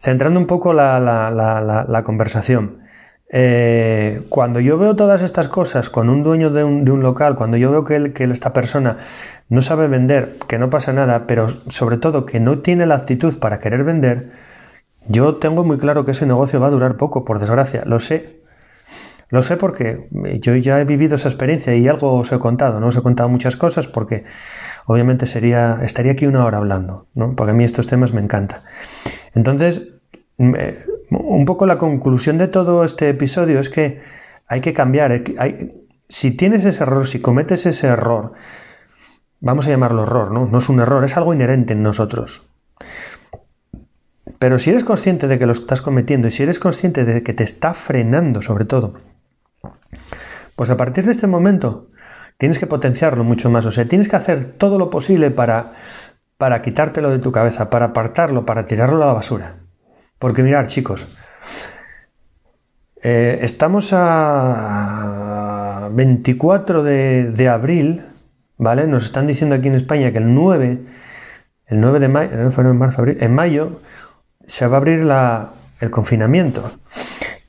Centrando 0.00 0.38
un 0.38 0.46
poco 0.46 0.72
la, 0.72 2.02
conversación. 2.04 2.81
Eh, 3.34 4.26
cuando 4.28 4.60
yo 4.60 4.76
veo 4.76 4.94
todas 4.94 5.22
estas 5.22 5.48
cosas 5.48 5.88
con 5.88 6.10
un 6.10 6.22
dueño 6.22 6.50
de 6.50 6.64
un, 6.64 7.02
local, 7.02 7.34
cuando 7.34 7.56
yo 7.56 7.70
veo 7.70 7.84
que, 7.84 8.12
que, 8.12 8.24
esta 8.24 8.52
persona 8.52 8.98
no 9.48 9.62
sabe 9.62 9.88
vender, 9.88 10.36
que 10.48 10.58
no 10.58 10.68
pasa 10.68 10.92
nada, 10.92 11.26
pero 11.26 11.48
sobre 11.48 11.96
todo 11.96 12.26
que 12.26 12.40
no 12.40 12.58
tiene 12.58 12.84
la 12.84 12.96
actitud 12.96 13.38
para 13.38 13.58
querer 13.58 13.84
vender, 13.84 14.32
yo 15.08 15.36
tengo 15.36 15.64
muy 15.64 15.78
claro 15.78 16.04
que 16.04 16.10
ese 16.10 16.26
negocio 16.26 16.60
va 16.60 16.66
a 16.66 16.70
durar 16.70 16.98
poco, 16.98 17.24
por 17.24 17.38
desgracia, 17.38 17.82
lo 17.86 18.00
sé, 18.00 18.42
lo 19.30 19.40
sé 19.40 19.56
porque 19.56 20.08
yo 20.42 20.54
ya 20.56 20.78
he 20.78 20.84
vivido 20.84 21.16
esa 21.16 21.30
experiencia 21.30 21.74
y 21.74 21.88
algo 21.88 22.18
os 22.18 22.30
he 22.32 22.38
contado, 22.38 22.80
¿no? 22.80 22.88
Os 22.88 22.96
he 22.98 23.02
contado 23.02 23.30
muchas 23.30 23.56
cosas 23.56 23.88
porque 23.88 24.24
obviamente 24.84 25.24
sería, 25.26 25.78
estaría 25.82 26.12
aquí 26.12 26.26
una 26.26 26.44
hora 26.44 26.58
hablando, 26.58 27.06
¿no? 27.14 27.34
Porque 27.34 27.52
a 27.52 27.54
mí 27.54 27.64
estos 27.64 27.86
temas 27.86 28.12
me 28.12 28.20
encantan. 28.20 28.60
Entonces, 29.34 29.80
un 31.18 31.44
poco 31.44 31.66
la 31.66 31.78
conclusión 31.78 32.38
de 32.38 32.48
todo 32.48 32.84
este 32.84 33.08
episodio 33.08 33.60
es 33.60 33.68
que 33.68 34.00
hay 34.46 34.60
que 34.60 34.72
cambiar. 34.72 35.22
si 36.08 36.30
tienes 36.32 36.64
ese 36.64 36.82
error, 36.82 37.06
si 37.06 37.20
cometes 37.20 37.66
ese 37.66 37.88
error, 37.88 38.32
vamos 39.40 39.66
a 39.66 39.70
llamarlo 39.70 40.04
error, 40.04 40.30
¿no? 40.30 40.46
No 40.46 40.58
es 40.58 40.68
un 40.68 40.80
error, 40.80 41.04
es 41.04 41.16
algo 41.16 41.34
inherente 41.34 41.72
en 41.72 41.82
nosotros. 41.82 42.46
Pero 44.38 44.58
si 44.58 44.70
eres 44.70 44.84
consciente 44.84 45.28
de 45.28 45.38
que 45.38 45.46
lo 45.46 45.52
estás 45.52 45.82
cometiendo 45.82 46.28
y 46.28 46.30
si 46.30 46.42
eres 46.42 46.58
consciente 46.58 47.04
de 47.04 47.22
que 47.22 47.34
te 47.34 47.44
está 47.44 47.74
frenando 47.74 48.42
sobre 48.42 48.64
todo, 48.64 48.94
pues 50.56 50.70
a 50.70 50.76
partir 50.76 51.04
de 51.04 51.12
este 51.12 51.26
momento 51.26 51.90
tienes 52.38 52.58
que 52.58 52.66
potenciarlo 52.66 53.24
mucho 53.24 53.50
más, 53.50 53.66
o 53.66 53.72
sea, 53.72 53.86
tienes 53.86 54.08
que 54.08 54.16
hacer 54.16 54.54
todo 54.58 54.78
lo 54.78 54.90
posible 54.90 55.30
para, 55.30 55.74
para 56.38 56.62
quitártelo 56.62 57.10
de 57.10 57.20
tu 57.20 57.30
cabeza, 57.30 57.70
para 57.70 57.86
apartarlo, 57.86 58.44
para 58.44 58.66
tirarlo 58.66 59.02
a 59.02 59.06
la 59.06 59.12
basura. 59.12 59.61
Porque 60.22 60.44
mirar, 60.44 60.68
chicos, 60.68 61.08
eh, 63.02 63.40
estamos 63.42 63.90
a 63.92 65.88
24 65.90 66.84
de, 66.84 67.48
abril, 67.48 68.04
¿vale? 68.56 68.86
Nos 68.86 69.02
están 69.02 69.26
diciendo 69.26 69.56
aquí 69.56 69.66
en 69.66 69.74
España 69.74 70.12
que 70.12 70.18
el 70.18 70.32
9, 70.32 70.78
el 71.66 71.80
9 71.80 71.98
de 71.98 72.06
mayo, 72.06 72.30
en 72.32 72.78
marzo, 72.78 73.00
abril, 73.00 73.16
en 73.20 73.34
mayo 73.34 73.80
se 74.46 74.68
va 74.68 74.76
a 74.76 74.78
abrir 74.78 75.04
el 75.80 75.90
confinamiento. 75.90 76.70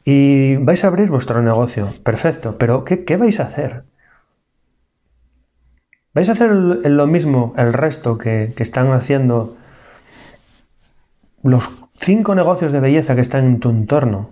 Y 0.04 0.56
vais 0.56 0.84
a 0.84 0.88
abrir 0.88 1.10
vuestro 1.10 1.44
negocio, 1.44 1.90
perfecto, 2.04 2.58
pero 2.58 2.86
¿qué, 2.86 3.18
vais 3.18 3.40
a 3.40 3.44
hacer? 3.44 3.84
¿Vais 6.16 6.28
a 6.28 6.32
hacer 6.32 6.50
lo 6.50 7.06
mismo 7.06 7.54
el 7.56 7.72
resto 7.72 8.18
que, 8.18 8.52
que 8.58 8.64
están 8.64 8.92
haciendo 8.94 9.58
los 11.44 11.83
cinco 12.04 12.36
negocios 12.36 12.72
de 12.72 12.80
belleza 12.80 13.16
que 13.16 13.22
están 13.22 13.46
en 13.46 13.60
tu 13.60 13.70
entorno? 13.70 14.32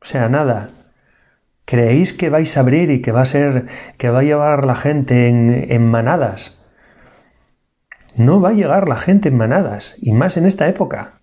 O 0.00 0.04
sea, 0.04 0.28
nada. 0.28 0.68
¿Creéis 1.64 2.12
que 2.12 2.30
vais 2.30 2.56
a 2.56 2.60
abrir 2.60 2.90
y 2.90 3.02
que 3.02 3.10
va 3.10 3.22
a 3.22 3.26
ser, 3.26 3.66
que 3.98 4.10
va 4.10 4.20
a 4.20 4.22
llevar 4.22 4.64
la 4.64 4.76
gente 4.76 5.28
en, 5.28 5.66
en 5.70 5.82
manadas? 5.82 6.58
No 8.14 8.40
va 8.40 8.50
a 8.50 8.52
llegar 8.52 8.88
la 8.88 8.96
gente 8.96 9.28
en 9.28 9.36
manadas, 9.36 9.96
y 10.00 10.12
más 10.12 10.36
en 10.36 10.46
esta 10.46 10.68
época. 10.68 11.20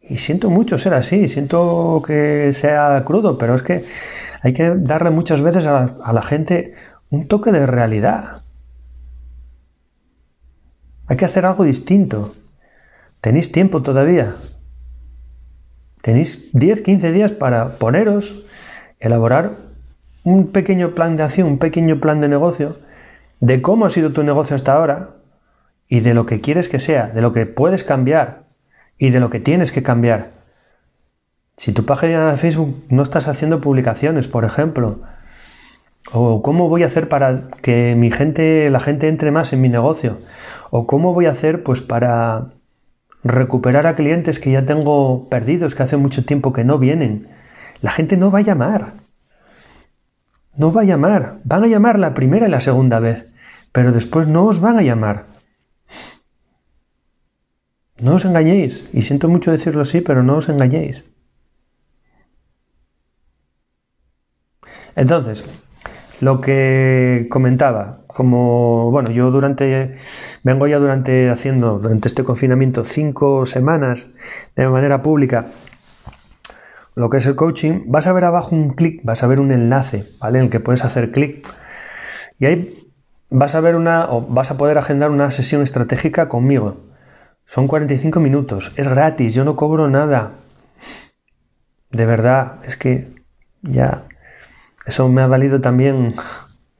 Y 0.00 0.16
siento 0.16 0.50
mucho 0.50 0.76
ser 0.78 0.94
así, 0.94 1.28
siento 1.28 2.02
que 2.04 2.52
sea 2.52 3.04
crudo, 3.04 3.38
pero 3.38 3.54
es 3.54 3.62
que 3.62 3.84
hay 4.42 4.52
que 4.54 4.74
darle 4.76 5.10
muchas 5.10 5.42
veces 5.42 5.66
a 5.66 6.12
la, 6.12 6.22
gente 6.22 6.74
un 7.10 7.28
toque 7.28 7.52
de 7.52 7.66
realidad. 7.66 8.42
Hay 11.06 11.16
que 11.16 11.26
hacer 11.26 11.44
algo 11.44 11.64
distinto. 11.64 12.34
Tenéis 13.20 13.52
tiempo 13.52 13.82
todavía. 13.82 14.34
Tenéis 16.02 16.50
10, 16.52 16.82
15 16.82 17.12
días 17.12 17.32
para 17.32 17.78
poneros, 17.78 18.44
elaborar 18.98 19.56
un 20.24 20.48
pequeño 20.48 20.94
plan 20.94 21.16
de 21.16 21.22
acción, 21.22 21.48
un 21.48 21.58
pequeño 21.58 22.00
plan 22.00 22.20
de 22.20 22.28
negocio, 22.28 22.76
de 23.40 23.62
cómo 23.62 23.86
ha 23.86 23.90
sido 23.90 24.12
tu 24.12 24.22
negocio 24.22 24.56
hasta 24.56 24.72
ahora 24.72 25.10
y 25.88 26.00
de 26.00 26.14
lo 26.14 26.26
que 26.26 26.40
quieres 26.40 26.68
que 26.68 26.80
sea, 26.80 27.08
de 27.08 27.22
lo 27.22 27.32
que 27.32 27.46
puedes 27.46 27.84
cambiar 27.84 28.44
y 28.98 29.10
de 29.10 29.20
lo 29.20 29.30
que 29.30 29.40
tienes 29.40 29.72
que 29.72 29.82
cambiar. 29.82 30.30
Si 31.56 31.72
tu 31.72 31.84
página 31.84 32.30
de 32.30 32.36
Facebook 32.38 32.84
no 32.88 33.02
estás 33.02 33.28
haciendo 33.28 33.60
publicaciones, 33.60 34.28
por 34.28 34.44
ejemplo, 34.44 35.00
o 36.12 36.42
cómo 36.42 36.68
voy 36.68 36.82
a 36.82 36.86
hacer 36.86 37.08
para 37.08 37.48
que 37.62 37.94
mi 37.96 38.10
gente, 38.10 38.70
la 38.70 38.80
gente 38.80 39.08
entre 39.08 39.30
más 39.30 39.52
en 39.52 39.60
mi 39.60 39.68
negocio, 39.68 40.18
o 40.70 40.86
cómo 40.86 41.12
voy 41.12 41.26
a 41.26 41.32
hacer 41.32 41.62
pues 41.62 41.80
para 41.80 42.52
recuperar 43.22 43.86
a 43.86 43.96
clientes 43.96 44.38
que 44.38 44.50
ya 44.50 44.66
tengo 44.66 45.28
perdidos, 45.28 45.74
que 45.74 45.82
hace 45.82 45.96
mucho 45.96 46.24
tiempo 46.24 46.52
que 46.52 46.64
no 46.64 46.78
vienen. 46.78 47.28
La 47.82 47.90
gente 47.90 48.16
no 48.16 48.30
va 48.30 48.40
a 48.40 48.42
llamar. 48.42 48.94
No 50.56 50.72
va 50.72 50.82
a 50.82 50.84
llamar. 50.84 51.38
Van 51.44 51.64
a 51.64 51.66
llamar 51.66 51.98
la 51.98 52.14
primera 52.14 52.48
y 52.48 52.50
la 52.50 52.60
segunda 52.60 53.00
vez, 53.00 53.26
pero 53.72 53.92
después 53.92 54.26
no 54.26 54.46
os 54.46 54.60
van 54.60 54.78
a 54.78 54.82
llamar. 54.82 55.26
No 58.00 58.14
os 58.14 58.24
engañéis. 58.24 58.88
Y 58.92 59.02
siento 59.02 59.28
mucho 59.28 59.52
decirlo 59.52 59.82
así, 59.82 60.00
pero 60.00 60.22
no 60.22 60.36
os 60.36 60.48
engañéis. 60.48 61.04
Entonces, 64.96 65.44
lo 66.20 66.40
que 66.40 67.26
comentaba, 67.30 68.00
como, 68.06 68.90
bueno, 68.90 69.10
yo 69.10 69.30
durante, 69.30 69.96
vengo 70.42 70.66
ya 70.66 70.78
durante 70.78 71.30
haciendo, 71.30 71.78
durante 71.78 72.08
este 72.08 72.24
confinamiento, 72.24 72.84
cinco 72.84 73.46
semanas 73.46 74.06
de 74.56 74.68
manera 74.68 75.02
pública, 75.02 75.48
lo 76.94 77.08
que 77.08 77.18
es 77.18 77.26
el 77.26 77.36
coaching, 77.36 77.84
vas 77.86 78.06
a 78.06 78.12
ver 78.12 78.24
abajo 78.24 78.54
un 78.54 78.70
clic, 78.70 79.00
vas 79.04 79.22
a 79.22 79.26
ver 79.26 79.40
un 79.40 79.52
enlace, 79.52 80.04
¿vale? 80.20 80.38
En 80.38 80.44
el 80.46 80.50
que 80.50 80.60
puedes 80.60 80.84
hacer 80.84 81.12
clic. 81.12 81.46
Y 82.38 82.46
ahí 82.46 82.90
vas 83.30 83.54
a 83.54 83.60
ver 83.60 83.76
una, 83.76 84.10
o 84.10 84.20
vas 84.22 84.50
a 84.50 84.56
poder 84.56 84.76
agendar 84.76 85.10
una 85.10 85.30
sesión 85.30 85.62
estratégica 85.62 86.28
conmigo. 86.28 86.90
Son 87.46 87.66
45 87.66 88.20
minutos, 88.20 88.72
es 88.76 88.86
gratis, 88.86 89.34
yo 89.34 89.44
no 89.44 89.56
cobro 89.56 89.88
nada. 89.88 90.32
De 91.90 92.06
verdad, 92.06 92.58
es 92.64 92.76
que 92.76 93.12
ya 93.62 94.04
eso 94.86 95.08
me 95.08 95.22
ha 95.22 95.26
valido 95.26 95.60
también 95.60 96.14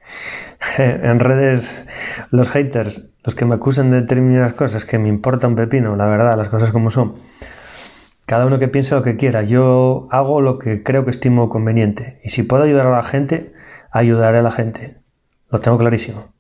en 0.78 1.20
redes 1.20 1.84
los 2.30 2.50
haters, 2.50 3.12
los 3.24 3.34
que 3.34 3.44
me 3.44 3.54
acusan 3.54 3.90
de 3.90 4.02
determinadas 4.02 4.54
cosas 4.54 4.84
que 4.84 4.98
me 4.98 5.08
importa 5.08 5.48
un 5.48 5.56
pepino, 5.56 5.96
la 5.96 6.06
verdad, 6.06 6.36
las 6.36 6.48
cosas 6.48 6.70
como 6.72 6.90
son. 6.90 7.16
Cada 8.26 8.46
uno 8.46 8.58
que 8.58 8.68
piense 8.68 8.94
lo 8.94 9.02
que 9.02 9.16
quiera, 9.16 9.42
yo 9.42 10.06
hago 10.10 10.40
lo 10.40 10.58
que 10.58 10.82
creo 10.82 11.04
que 11.04 11.10
estimo 11.10 11.48
conveniente. 11.48 12.20
Y 12.22 12.30
si 12.30 12.44
puedo 12.44 12.62
ayudar 12.62 12.86
a 12.86 12.96
la 12.96 13.02
gente, 13.02 13.52
ayudaré 13.90 14.38
a 14.38 14.42
la 14.42 14.52
gente. 14.52 14.98
Lo 15.50 15.58
tengo 15.58 15.78
clarísimo. 15.78 16.32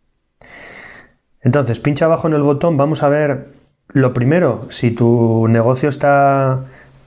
Entonces, 1.42 1.80
pincha 1.80 2.04
abajo 2.04 2.28
en 2.28 2.34
el 2.34 2.42
botón, 2.42 2.76
vamos 2.76 3.02
a 3.02 3.08
ver 3.08 3.48
lo 3.88 4.12
primero, 4.12 4.66
si 4.70 4.92
tu 4.92 5.48
negocio 5.48 5.88
está 5.88 6.64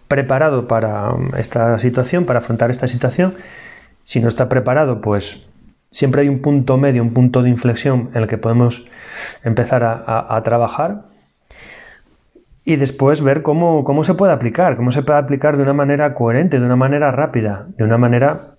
preparado 0.10 0.68
para 0.68 1.16
esta 1.38 1.80
situación, 1.80 2.26
para 2.26 2.39
afrontar 2.39 2.70
esta 2.70 2.88
situación, 2.88 3.36
si 4.04 4.20
no 4.20 4.28
está 4.28 4.50
preparado, 4.50 5.02
pues 5.02 5.50
siempre 5.92 6.22
hay 6.22 6.30
un 6.30 6.42
punto 6.42 6.78
medio, 6.78 7.02
un 7.02 7.13
punto 7.13 7.44
de 7.44 7.50
inflexión 7.50 8.10
en 8.13 8.24
el 8.24 8.28
que 8.28 8.38
podemos 8.38 8.86
empezar 9.44 9.84
a, 9.84 10.42
trabajar 10.44 11.04
y 12.66 12.76
después 12.78 13.22
ver 13.22 13.44
cómo, 13.44 13.84
cómo, 13.84 14.04
se 14.04 14.13
puede 14.13 14.34
aplicar, 14.34 14.76
cómo 14.76 14.92
se 14.92 15.04
puede 15.04 15.20
aplicar 15.20 15.58
de 15.58 15.63
una 15.63 15.74
manera 15.74 16.13
coherente, 16.13 16.60
de 16.60 16.66
una 16.66 16.76
manera 16.76 17.12
rápida, 17.12 17.68
de 17.78 17.84
una 17.84 17.98
manera 17.98 18.56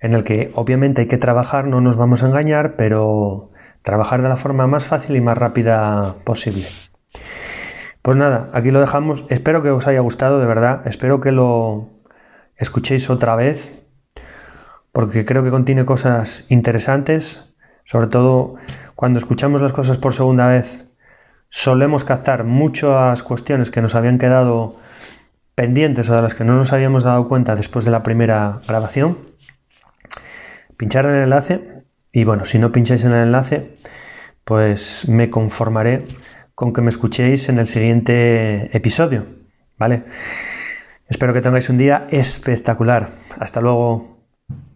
en 0.00 0.14
el 0.14 0.24
que 0.24 0.50
obviamente 0.54 1.02
hay 1.02 1.08
que 1.08 1.18
trabajar, 1.18 1.66
no 1.66 1.80
nos 1.80 1.96
vamos 1.96 2.22
a 2.22 2.26
engañar, 2.26 2.74
pero 2.76 3.50
trabajar 3.82 4.22
de 4.22 4.28
la 4.28 4.36
forma 4.36 4.66
más 4.66 4.84
fácil 4.84 5.14
y 5.16 5.20
más 5.20 5.38
rápida 5.38 6.16
posible. 6.24 6.66
Pues 8.00 8.16
nada, 8.16 8.50
aquí 8.52 8.72
lo 8.72 8.80
dejamos. 8.80 9.24
Espero 9.28 9.62
que 9.62 9.70
os 9.70 9.86
haya 9.86 10.00
gustado, 10.00 10.40
de 10.40 10.46
verdad. 10.46 10.82
Espero 10.86 11.20
que 11.20 11.30
lo 11.30 11.88
escuchéis 12.56 13.10
otra 13.10 13.36
vez 13.36 13.81
porque 14.92 15.24
creo 15.24 15.42
que 15.42 15.50
contiene 15.50 15.84
cosas 15.84 16.44
interesantes, 16.48 17.54
sobre 17.84 18.06
todo 18.06 18.56
cuando 18.94 19.18
escuchamos 19.18 19.60
las 19.60 19.72
cosas 19.72 19.98
por 19.98 20.14
segunda 20.14 20.46
vez, 20.46 20.86
solemos 21.48 22.04
captar 22.04 22.44
muchas 22.44 23.22
cuestiones 23.22 23.70
que 23.70 23.82
nos 23.82 23.94
habían 23.94 24.18
quedado 24.18 24.76
pendientes 25.54 26.08
o 26.08 26.16
de 26.16 26.22
las 26.22 26.34
que 26.34 26.44
no 26.44 26.56
nos 26.56 26.72
habíamos 26.72 27.02
dado 27.02 27.28
cuenta 27.28 27.56
después 27.56 27.84
de 27.84 27.90
la 27.90 28.02
primera 28.02 28.60
grabación. 28.66 29.18
Pinchar 30.76 31.06
en 31.06 31.14
el 31.14 31.22
enlace 31.24 31.84
y 32.12 32.24
bueno, 32.24 32.44
si 32.44 32.58
no 32.58 32.72
pincháis 32.72 33.04
en 33.04 33.12
el 33.12 33.24
enlace, 33.24 33.78
pues 34.44 35.08
me 35.08 35.30
conformaré 35.30 36.06
con 36.54 36.72
que 36.72 36.82
me 36.82 36.90
escuchéis 36.90 37.48
en 37.48 37.58
el 37.58 37.68
siguiente 37.68 38.76
episodio, 38.76 39.26
¿vale? 39.78 40.04
Espero 41.08 41.32
que 41.32 41.40
tengáis 41.40 41.68
un 41.68 41.78
día 41.78 42.06
espectacular. 42.10 43.10
Hasta 43.38 43.60
luego. 43.60 44.11